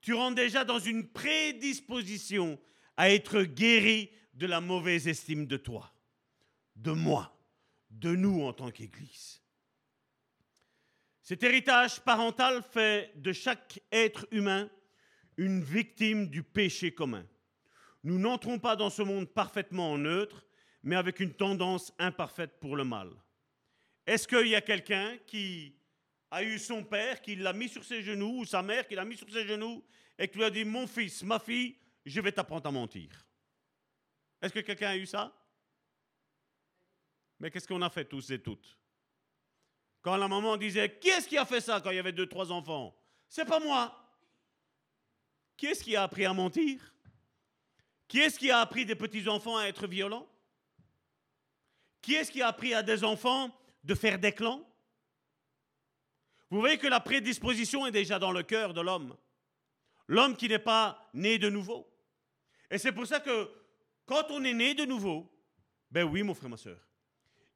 [0.00, 2.58] tu rentres déjà dans une prédisposition
[2.96, 5.92] à être guéri de la mauvaise estime de toi,
[6.76, 7.36] de moi,
[7.90, 9.42] de nous en tant qu'Église.
[11.22, 14.70] Cet héritage parental fait de chaque être humain
[15.36, 17.26] une victime du péché commun.
[18.02, 20.44] Nous n'entrons pas dans ce monde parfaitement neutre,
[20.82, 23.10] mais avec une tendance imparfaite pour le mal.
[24.06, 25.74] Est-ce qu'il y a quelqu'un qui
[26.30, 29.04] a eu son père, qui l'a mis sur ses genoux, ou sa mère qui l'a
[29.04, 29.84] mis sur ses genoux,
[30.18, 33.10] et qui lui a dit, mon fils, ma fille, je vais t'apprendre à mentir
[34.40, 35.34] Est-ce que quelqu'un a eu ça?
[37.38, 38.76] Mais qu'est-ce qu'on a fait tous et toutes?
[40.00, 42.26] Quand la maman disait, qui est-ce qui a fait ça quand il y avait deux,
[42.26, 42.96] trois enfants?
[43.28, 43.94] C'est pas moi.
[45.56, 46.94] Qui est-ce qui a appris à mentir?
[48.06, 50.26] Qui est-ce qui a appris des petits-enfants à être violents?
[52.00, 54.64] Qui est-ce qui a appris à des enfants de faire des clans?
[56.50, 59.16] Vous voyez que la prédisposition est déjà dans le cœur de l'homme.
[60.06, 61.86] L'homme qui n'est pas né de nouveau.
[62.70, 63.50] Et c'est pour ça que
[64.06, 65.30] quand on est né de nouveau,
[65.90, 66.78] ben oui, mon frère, ma soeur,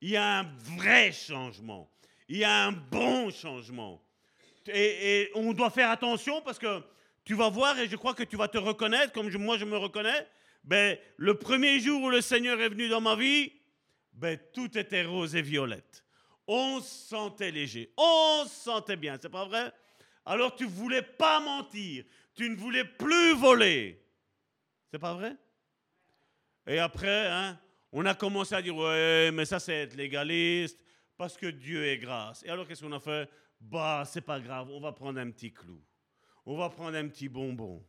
[0.00, 1.90] il y a un vrai changement.
[2.28, 4.02] Il y a un bon changement.
[4.66, 6.82] Et, on doit faire attention parce que
[7.24, 9.76] tu vas voir et je crois que tu vas te reconnaître, comme moi je me
[9.76, 10.26] reconnais.
[10.64, 13.52] Ben, le premier jour où le Seigneur est venu dans ma vie,
[14.12, 16.04] ben, tout était rose et violette.
[16.46, 19.72] On se sentait léger, on se sentait bien, c'est pas vrai?
[20.24, 22.04] Alors tu voulais pas mentir,
[22.34, 24.04] tu ne voulais plus voler.
[24.90, 25.36] C'est pas vrai?
[26.66, 27.58] Et après, hein,
[27.92, 30.78] on a commencé à dire ouais, mais ça c'est être légaliste
[31.16, 32.44] parce que Dieu est grâce.
[32.44, 33.28] Et alors qu'est-ce qu'on a fait?
[33.60, 35.80] Bah, c'est pas grave, on va prendre un petit clou.
[36.44, 37.84] On va prendre un petit bonbon.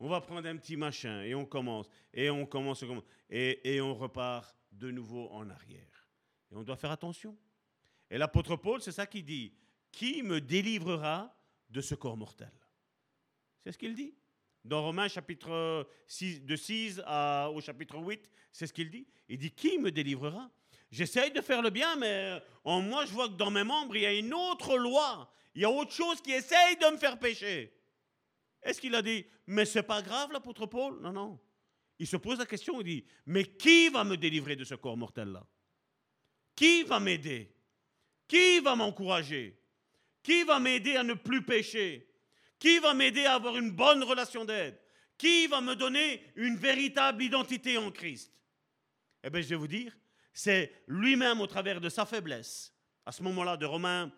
[0.00, 2.84] On va prendre un petit machin et on commence et on commence
[3.28, 6.08] et, et on repart de nouveau en arrière.
[6.50, 7.36] Et on doit faire attention.
[8.10, 9.52] Et l'apôtre Paul, c'est ça qu'il dit.
[9.90, 11.34] Qui me délivrera
[11.68, 12.52] de ce corps mortel?
[13.62, 14.14] C'est ce qu'il dit.
[14.64, 19.06] Dans Romains chapitre 6, de 6 à, au chapitre 8, c'est ce qu'il dit.
[19.28, 20.50] Il dit, qui me délivrera?
[20.90, 24.02] J'essaye de faire le bien, mais en moi, je vois que dans mes membres, il
[24.02, 25.30] y a une autre loi.
[25.54, 27.74] Il y a autre chose qui essaye de me faire pécher.
[28.62, 31.00] Est-ce qu'il a dit, mais c'est pas grave, l'apôtre Paul?
[31.00, 31.38] Non, non.
[31.98, 34.96] Il se pose la question, il dit, mais qui va me délivrer de ce corps
[34.96, 35.44] mortel-là?
[36.54, 37.54] Qui va m'aider?
[38.26, 39.60] Qui va m'encourager?
[40.22, 42.08] Qui va m'aider à ne plus pécher?
[42.58, 44.78] Qui va m'aider à avoir une bonne relation d'aide?
[45.16, 48.32] Qui va me donner une véritable identité en Christ?
[49.24, 49.96] Eh bien, je vais vous dire,
[50.32, 52.72] c'est lui-même au travers de sa faiblesse.
[53.04, 54.12] À ce moment-là, de Romains,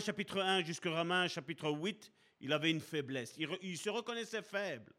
[0.00, 3.34] chapitre 1 jusqu'à Romains chapitre 8, il avait une faiblesse.
[3.62, 4.92] il se reconnaissait faible.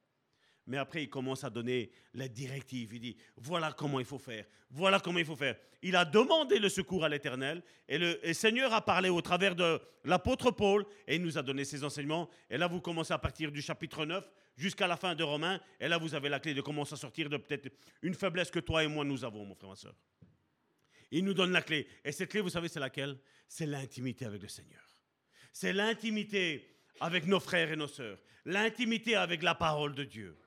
[0.70, 2.94] Mais après, il commence à donner la directive.
[2.94, 4.46] Il dit, voilà comment il faut faire.
[4.70, 5.56] Voilà comment il faut faire.
[5.82, 9.82] Il a demandé le secours à l'Éternel et le, Seigneur a parlé au travers de
[10.06, 12.30] l'apôtre Paul et il nous a donné ses enseignements.
[12.52, 14.24] Et là, vous commencez à partir du chapitre 9
[14.58, 15.60] jusqu'à la fin de Romains.
[15.80, 18.60] Et là, vous avez la clé de commencer à sortir de peut-être une faiblesse que
[18.60, 19.96] toi et moi, nous avons, mon frère, ma soeur.
[21.10, 21.88] Il nous donne la clé.
[22.06, 23.18] Et cette clé, vous savez, c'est laquelle?
[23.48, 24.84] C'est l'intimité avec le Seigneur.
[25.52, 28.20] C'est l'intimité avec nos frères et nos sœurs.
[28.46, 30.38] L'intimité avec la parole de Dieu.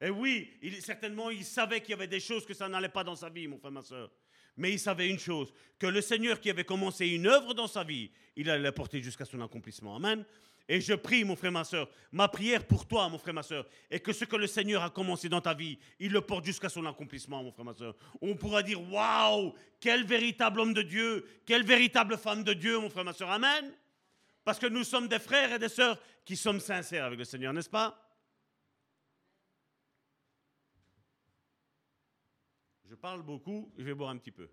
[0.00, 3.04] Et oui, il, certainement, il savait qu'il y avait des choses que ça n'allait pas
[3.04, 4.10] dans sa vie, mon frère, ma soeur.
[4.56, 7.84] Mais il savait une chose, que le Seigneur qui avait commencé une œuvre dans sa
[7.84, 9.96] vie, il allait la porter jusqu'à son accomplissement.
[9.96, 10.24] Amen.
[10.68, 13.66] Et je prie, mon frère, ma soeur, ma prière pour toi, mon frère, ma soeur,
[13.90, 16.68] est que ce que le Seigneur a commencé dans ta vie, il le porte jusqu'à
[16.68, 17.96] son accomplissement, mon frère, ma soeur.
[18.20, 22.90] On pourra dire, waouh, quel véritable homme de Dieu, quelle véritable femme de Dieu, mon
[22.90, 23.30] frère, ma soeur.
[23.30, 23.72] Amen.
[24.44, 27.52] Parce que nous sommes des frères et des sœurs qui sommes sincères avec le Seigneur,
[27.54, 28.07] n'est-ce pas?
[32.88, 34.48] Je parle beaucoup, je vais boire un petit peu.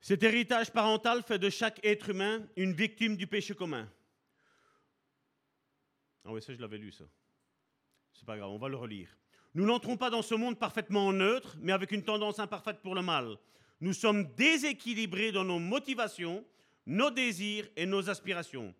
[0.00, 3.90] Cet héritage parental fait de chaque être humain une victime du péché commun.
[6.24, 7.04] Ah oui, ça je l'avais lu, ça.
[8.12, 9.08] C'est pas grave, on va le relire.
[9.54, 13.02] Nous n'entrons pas dans ce monde parfaitement neutre, mais avec une tendance imparfaite pour le
[13.02, 13.36] mal.
[13.80, 16.46] Nous sommes déséquilibrés dans nos motivations,
[16.86, 18.72] nos désirs et nos aspirations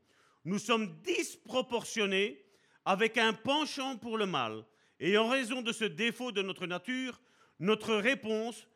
[0.45, 2.45] nous sommes disproportionnés
[2.84, 4.64] avec un penchant pour le mal.
[5.01, 7.20] Et en raison de ce défaut de notre nature,
[7.61, 8.66] nos réponses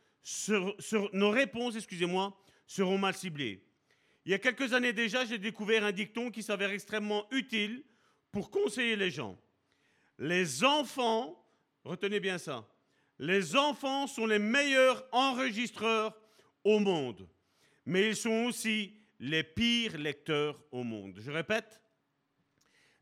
[1.76, 2.36] excusez-moi,
[2.66, 3.64] seront mal ciblées.
[4.24, 7.84] Il y a quelques années déjà, j'ai découvert un dicton qui s'avère extrêmement utile
[8.30, 9.36] pour conseiller les gens.
[10.18, 11.44] Les enfants,
[11.84, 12.68] retenez bien ça,
[13.18, 16.16] les enfants sont les meilleurs enregistreurs
[16.64, 17.28] au monde,
[17.84, 21.14] mais ils sont aussi les pires lecteurs au monde.
[21.20, 21.80] Je répète,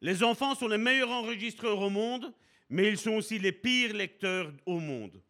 [0.02, 2.34] les enfants sont les meilleurs enregistreurs au monde,
[2.68, 5.22] mais ils sont aussi les pires lecteurs au monde.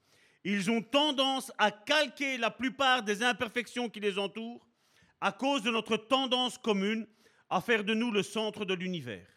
[0.42, 4.66] Ils ont tendance à calquer la plupart des imperfections qui les entourent
[5.20, 7.06] à cause de notre tendance commune
[7.50, 9.28] à faire de nous le centre de l'univers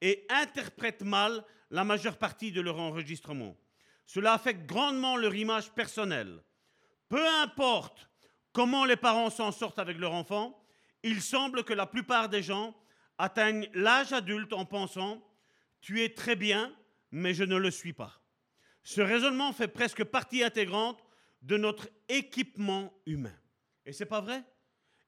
[0.00, 3.56] et interprètent mal la majeure partie de leur enregistrement.
[4.04, 6.42] Cela affecte grandement leur image personnelle.
[7.08, 8.10] Peu importe
[8.52, 10.60] comment les parents s'en sortent avec leur enfant,
[11.02, 12.76] il semble que la plupart des gens
[13.18, 15.22] atteignent l'âge adulte en pensant
[15.80, 16.74] Tu es très bien,
[17.10, 18.20] mais je ne le suis pas.
[18.82, 21.02] Ce raisonnement fait presque partie intégrante
[21.42, 23.36] de notre équipement humain.
[23.84, 24.42] Et c'est pas vrai?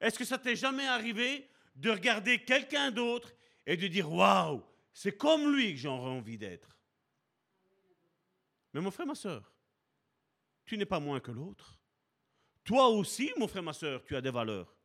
[0.01, 3.33] Est-ce que ça t'est jamais arrivé de regarder quelqu'un d'autre
[3.67, 4.63] et de dire Waouh,
[4.93, 6.79] c'est comme lui que j'aurais envie d'être
[8.73, 9.53] Mais mon frère, ma soeur,
[10.65, 11.79] tu n'es pas moins que l'autre.
[12.65, 14.80] Toi aussi, mon frère, ma soeur, tu as des valeurs.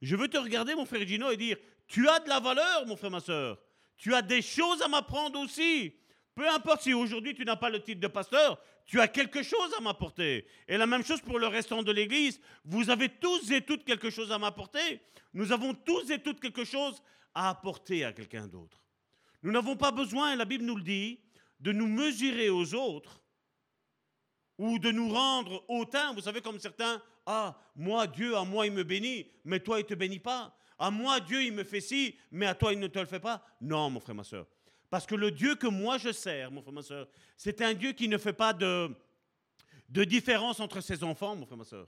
[0.00, 2.96] Je veux te regarder, mon frère Gino, et dire Tu as de la valeur, mon
[2.96, 3.58] frère, ma soeur.
[3.96, 5.94] Tu as des choses à m'apprendre aussi.
[6.34, 9.74] Peu importe si aujourd'hui tu n'as pas le titre de pasteur, tu as quelque chose
[9.76, 10.46] à m'apporter.
[10.68, 12.40] Et la même chose pour le restant de l'Église.
[12.64, 15.00] Vous avez tous et toutes quelque chose à m'apporter.
[15.34, 17.02] Nous avons tous et toutes quelque chose
[17.34, 18.82] à apporter à quelqu'un d'autre.
[19.42, 21.20] Nous n'avons pas besoin, la Bible nous le dit,
[21.60, 23.20] de nous mesurer aux autres
[24.58, 26.12] ou de nous rendre hautains.
[26.12, 29.82] Vous savez, comme certains, ah, moi, Dieu, à moi, il me bénit, mais toi, il
[29.82, 30.56] ne te bénit pas.
[30.78, 33.20] À moi, Dieu, il me fait ci, mais à toi, il ne te le fait
[33.20, 33.44] pas.
[33.60, 34.46] Non, mon frère, ma soeur.
[34.88, 37.06] Parce que le Dieu que moi je sers, mon frère, ma soeur,
[37.36, 38.90] c'est un Dieu qui ne fait pas de,
[39.90, 41.86] de différence entre ses enfants, mon frère, ma soeur.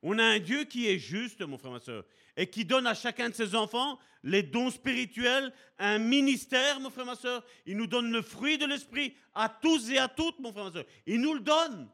[0.00, 2.04] On a un Dieu qui est juste, mon frère, ma soeur,
[2.36, 7.06] et qui donne à chacun de ses enfants les dons spirituels, un ministère, mon frère,
[7.06, 7.44] ma soeur.
[7.66, 10.72] Il nous donne le fruit de l'esprit à tous et à toutes, mon frère, ma
[10.72, 10.84] soeur.
[11.04, 11.88] Il nous le donne.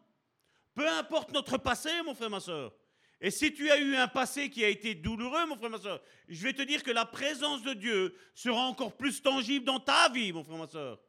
[0.75, 2.73] Peu importe notre passé, mon frère, ma soeur.
[3.21, 6.01] Et si tu as eu un passé qui a été douloureux, mon frère, ma soeur,
[6.29, 10.09] je vais te dire que la présence de Dieu sera encore plus tangible dans ta
[10.11, 11.01] vie, mon frère, ma soeur.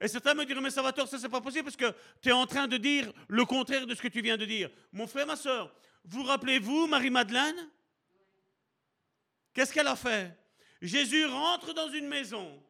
[0.00, 2.46] Et certains me diront, mais Salvatore, ça c'est pas possible parce que tu es en
[2.46, 4.70] train de dire le contraire de ce que tu viens de dire.
[4.92, 5.72] Mon frère, ma soeur,
[6.04, 7.70] vous rappelez-vous Marie-Madeleine?
[9.52, 10.36] Qu'est-ce qu'elle a fait?
[10.82, 12.60] Jésus rentre dans une maison.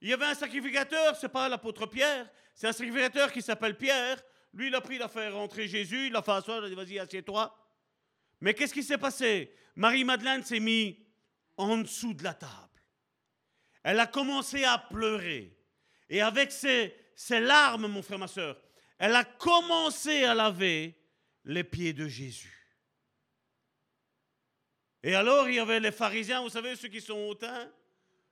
[0.00, 4.22] Il y avait un sacrificateur, c'est pas l'apôtre Pierre, c'est un sacrificateur qui s'appelle Pierre.
[4.56, 6.68] Lui, il a pris, il a fait rentrer Jésus, il l'a fait asseoir, il a
[6.70, 7.54] dit Vas-y, assieds-toi.
[8.40, 9.54] Mais qu'est-ce qui s'est passé?
[9.74, 10.96] Marie-Madeleine s'est mise
[11.58, 12.52] en dessous de la table.
[13.82, 15.54] Elle a commencé à pleurer.
[16.08, 18.58] Et avec ses, ses larmes, mon frère, ma soeur,
[18.98, 20.98] elle a commencé à laver
[21.44, 22.78] les pieds de Jésus.
[25.02, 27.70] Et alors, il y avait les pharisiens, vous savez, ceux qui sont hautains,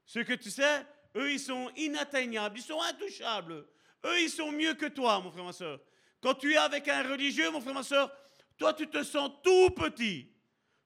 [0.07, 3.67] ceux que tu sais, eux, ils sont inatteignables, ils sont intouchables.
[4.07, 5.81] Eux, ils sont mieux que toi, mon frère, ma soeur.
[6.25, 8.11] Quand tu es avec un religieux, mon frère, ma soeur,
[8.57, 10.33] toi, tu te sens tout petit.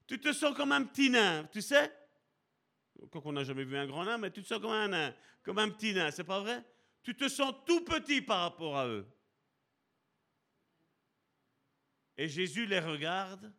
[0.04, 1.92] Tu te sens comme un petit nain, tu sais?
[3.12, 5.14] Quand on n'a jamais vu un grand nain, mais tu te sens comme un nain,
[5.44, 6.64] comme un petit nain, c'est pas vrai?
[7.04, 9.06] Tu te sens tout petit par rapport à eux.
[12.16, 13.52] Et Jésus les regarde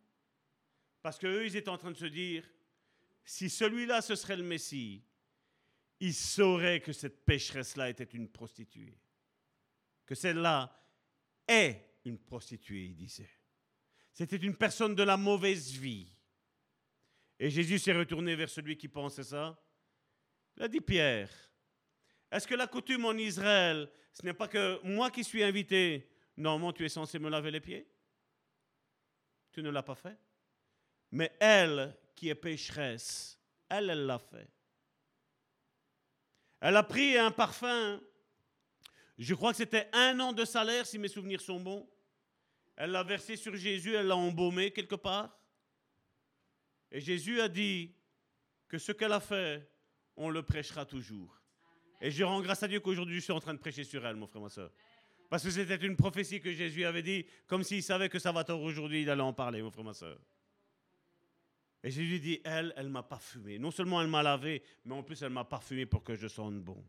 [1.02, 2.44] parce qu'eux, ils étaient en train de se dire,
[3.24, 5.02] si celui-là, ce serait le Messie,
[6.02, 9.00] il saurait que cette pécheresse-là était une prostituée.
[10.06, 10.76] Que celle-là
[11.50, 13.30] est une prostituée, il disait.
[14.14, 16.12] C'était une personne de la mauvaise vie.
[17.40, 19.58] Et Jésus s'est retourné vers celui qui pensait ça.
[20.58, 21.32] Il a dit, Pierre,
[22.32, 26.74] est-ce que la coutume en Israël, ce n'est pas que moi qui suis invité, normalement
[26.74, 27.88] tu es censé me laver les pieds?
[29.52, 30.18] Tu ne l'as pas fait
[31.12, 33.40] Mais elle, qui est pécheresse,
[33.70, 34.50] elle, elle l'a fait.
[36.60, 38.02] Elle a pris un parfum
[39.26, 41.88] je crois que c'était un an de salaire, si mes souvenirs sont bons.
[42.78, 45.38] Elle l'a versé sur Jésus, elle l'a embaumé quelque part.
[46.90, 47.94] Et Jésus a dit
[48.70, 49.70] que ce qu'elle a fait,
[50.16, 51.38] on le prêchera toujours.
[52.00, 54.16] Et je rends grâce à Dieu qu'aujourd'hui je suis en train de prêcher sur elle,
[54.16, 54.72] mon frère, ma soeur.
[55.30, 58.46] Parce que c'était une prophétie que Jésus avait dit, comme s'il savait que ça va
[58.46, 60.18] tort aujourd'hui, il allait en parler, mon frère, ma soeur.
[61.84, 63.60] Et Jésus dit, elle, elle m'a parfumé.
[63.60, 66.60] Non seulement elle m'a lavé, mais en plus elle m'a parfumé pour que je sente
[66.62, 66.82] bon.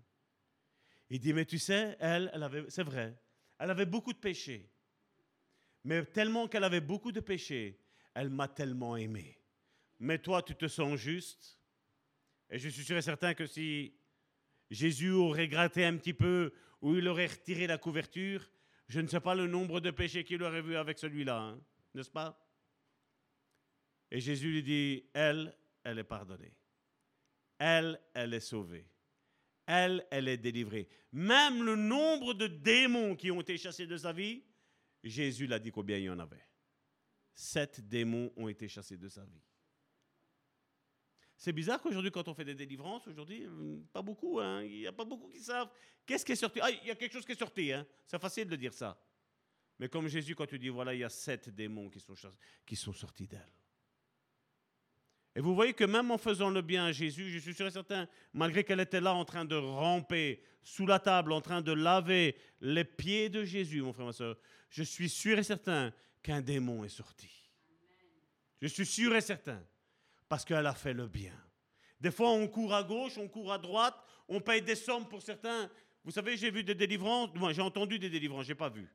[1.11, 3.21] Il dit, mais tu sais, elle, elle avait, c'est vrai,
[3.59, 4.71] elle avait beaucoup de péchés.
[5.83, 7.81] Mais tellement qu'elle avait beaucoup de péchés,
[8.15, 9.39] elle m'a tellement aimé.
[9.99, 11.59] Mais toi, tu te sens juste.
[12.49, 13.93] Et je suis sûr et certain que si
[14.71, 18.49] Jésus aurait gratté un petit peu ou il aurait retiré la couverture,
[18.87, 21.61] je ne sais pas le nombre de péchés qu'il aurait vu avec celui-là, hein,
[21.95, 22.41] n'est-ce pas?
[24.13, 26.55] Et Jésus lui dit, elle, elle est pardonnée.
[27.59, 28.87] Elle, elle est sauvée
[29.71, 30.89] elle, elle est délivrée.
[31.12, 34.43] Même le nombre de démons qui ont été chassés de sa vie,
[35.05, 36.45] Jésus l'a dit combien il y en avait.
[37.33, 39.41] Sept démons ont été chassés de sa vie.
[41.37, 44.87] C'est bizarre qu'aujourd'hui, quand on fait des délivrances, aujourd'hui, euh, pas beaucoup, hein, il n'y
[44.87, 45.71] a pas beaucoup qui savent.
[46.05, 46.59] Qu'est-ce qui est sorti?
[46.61, 47.87] Ah, il y a quelque chose qui est sorti, hein.
[48.07, 49.01] c'est facile de dire ça.
[49.79, 53.27] Mais comme Jésus, quand tu dis, voilà, il y a sept démons qui sont sortis
[53.27, 53.60] d'elle.
[55.37, 57.70] Et vous voyez que même en faisant le bien à Jésus, je suis sûr et
[57.70, 61.72] certain, malgré qu'elle était là en train de ramper sous la table, en train de
[61.72, 64.37] laver les pieds de Jésus, mon frère, ma soeur,
[64.70, 67.31] je suis sûr et certain qu'un démon est sorti.
[68.61, 69.62] Je suis sûr et certain,
[70.28, 71.33] parce qu'elle a fait le bien.
[72.01, 73.97] Des fois, on court à gauche, on court à droite,
[74.28, 75.70] on paye des sommes pour certains.
[76.05, 78.89] Vous savez, j'ai vu des délivrances, moi j'ai entendu des délivrances, je n'ai pas vu.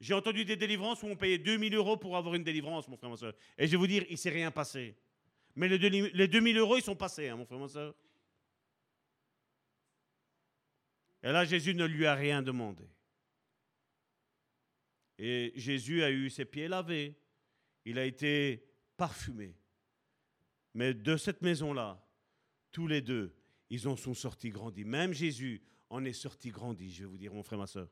[0.00, 3.10] J'ai entendu des délivrances où on payait 2000 euros pour avoir une délivrance, mon frère,
[3.10, 3.34] ma soeur.
[3.58, 4.96] Et je vais vous dire, il s'est rien passé.
[5.56, 7.94] Mais les 2000 euros, ils sont passés, hein, mon frère, ma soeur.
[11.22, 12.88] Et là, Jésus ne lui a rien demandé.
[15.18, 17.14] Et Jésus a eu ses pieds lavés.
[17.84, 19.54] Il a été parfumé.
[20.72, 22.02] Mais de cette maison-là,
[22.72, 23.36] tous les deux,
[23.68, 24.84] ils en sont sortis grandis.
[24.84, 27.88] Même Jésus en est sorti grandi, je vais vous dire, mon frère, ma soeur.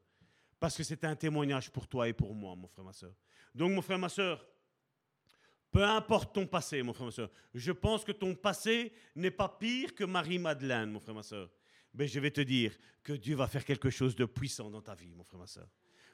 [0.58, 3.14] Parce que c'est un témoignage pour toi et pour moi, mon frère, ma soeur.
[3.54, 4.46] Donc, mon frère, ma soeur,
[5.70, 9.48] peu importe ton passé, mon frère, ma soeur, je pense que ton passé n'est pas
[9.48, 11.50] pire que Marie-Madeleine, mon frère, ma soeur.
[11.94, 14.94] Mais je vais te dire que Dieu va faire quelque chose de puissant dans ta
[14.94, 15.68] vie, mon frère, ma soeur.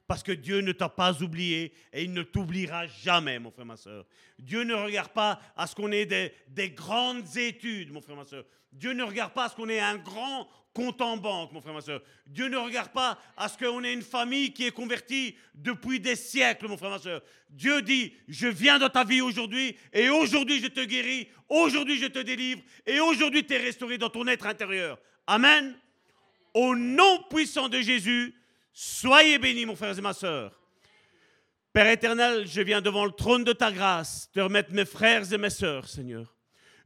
[0.06, 3.76] Parce que Dieu ne t'a pas oublié et il ne t'oubliera jamais, mon frère, ma
[3.76, 4.04] soeur.
[4.38, 8.24] Dieu ne regarde pas à ce qu'on ait des, des, grandes études, mon frère, ma
[8.24, 8.44] soeur.
[8.72, 11.72] Dieu ne regarde pas à ce qu'on ait un grand compte en banque, mon frère,
[11.72, 12.02] ma soeur.
[12.26, 16.16] Dieu ne regarde pas à ce qu'on ait une famille qui est convertie depuis des
[16.16, 17.22] siècles, mon frère, ma soeur.
[17.48, 22.06] Dieu dit, je viens dans ta vie aujourd'hui et aujourd'hui je te guéris, aujourd'hui je
[22.06, 24.98] te délivre et aujourd'hui tu es restauré dans ton être intérieur.
[25.26, 25.76] Amen.
[26.52, 28.34] Au nom puissant de Jésus,
[28.74, 30.60] soyez bénis, mon frère et ma soeur.
[31.72, 35.38] Père éternel, je viens devant le trône de ta grâce te remettre mes frères et
[35.38, 36.34] mes sœurs, Seigneur.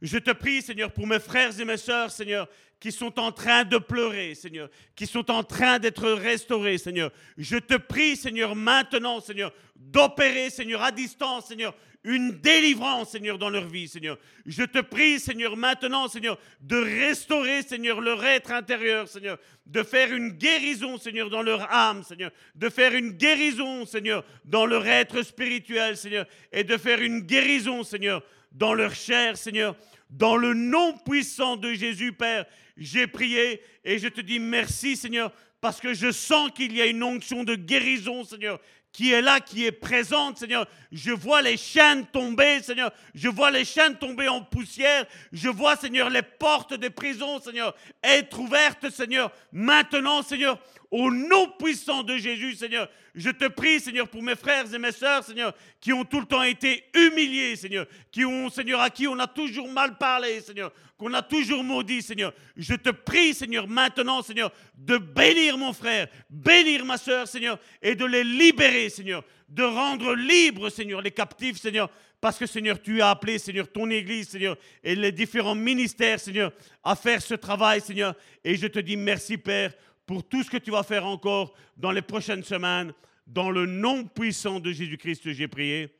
[0.01, 2.47] Je te prie, Seigneur, pour mes frères et mes sœurs, Seigneur,
[2.79, 7.11] qui sont en train de pleurer, Seigneur, qui sont en train d'être restaurés, Seigneur.
[7.37, 13.49] Je te prie, Seigneur, maintenant, Seigneur, d'opérer, Seigneur, à distance, Seigneur, une délivrance, Seigneur, dans
[13.49, 14.17] leur vie, Seigneur.
[14.45, 20.13] Je te prie, Seigneur, maintenant, Seigneur, de restaurer, Seigneur, leur être intérieur, Seigneur, de faire
[20.13, 25.21] une guérison, Seigneur, dans leur âme, Seigneur, de faire une guérison, Seigneur, dans leur être
[25.23, 29.75] spirituel, Seigneur, et de faire une guérison, Seigneur, dans leur chair, Seigneur.
[30.09, 32.45] Dans le nom puissant de Jésus, Père,
[32.77, 35.31] j'ai prié et je te dis merci, Seigneur,
[35.61, 38.59] parce que je sens qu'il y a une onction de guérison, Seigneur,
[38.91, 40.67] qui est là, qui est présente, Seigneur.
[40.91, 42.91] Je vois les chaînes tomber, Seigneur.
[43.13, 45.05] Je vois les chaînes tomber en poussière.
[45.31, 49.31] Je vois, Seigneur, les portes des prisons, Seigneur, être ouvertes, Seigneur.
[49.51, 50.59] Maintenant, Seigneur,
[50.91, 54.91] au nom puissant de Jésus, Seigneur, je te prie, Seigneur, pour mes frères et mes
[54.91, 59.07] sœurs, Seigneur, qui ont tout le temps été humiliés, Seigneur, qui ont, Seigneur, à qui
[59.07, 62.33] on a toujours mal parlé, Seigneur, qu'on a toujours maudit, Seigneur.
[62.57, 67.95] Je te prie, Seigneur, maintenant, Seigneur, de bénir mon frère, bénir ma sœur, Seigneur, et
[67.95, 73.01] de les libérer, Seigneur, de rendre libres, Seigneur, les captifs, Seigneur, parce que, Seigneur, tu
[73.01, 76.51] as appelé, Seigneur, ton Église, Seigneur, et les différents ministères, Seigneur,
[76.83, 78.13] à faire ce travail, Seigneur.
[78.43, 79.71] Et je te dis merci, Père,
[80.09, 82.93] pour tout ce que tu vas faire encore dans les prochaines semaines.
[83.27, 85.95] Dans le nom puissant de Jésus-Christ, j'ai prié.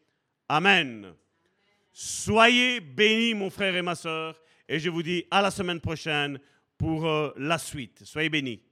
[0.48, 1.14] Amen.
[1.94, 4.42] Soyez bénis, mon frère et ma soeur.
[4.68, 6.40] Et je vous dis à la semaine prochaine
[6.76, 8.04] pour euh, la suite.
[8.04, 8.64] Soyez bénis.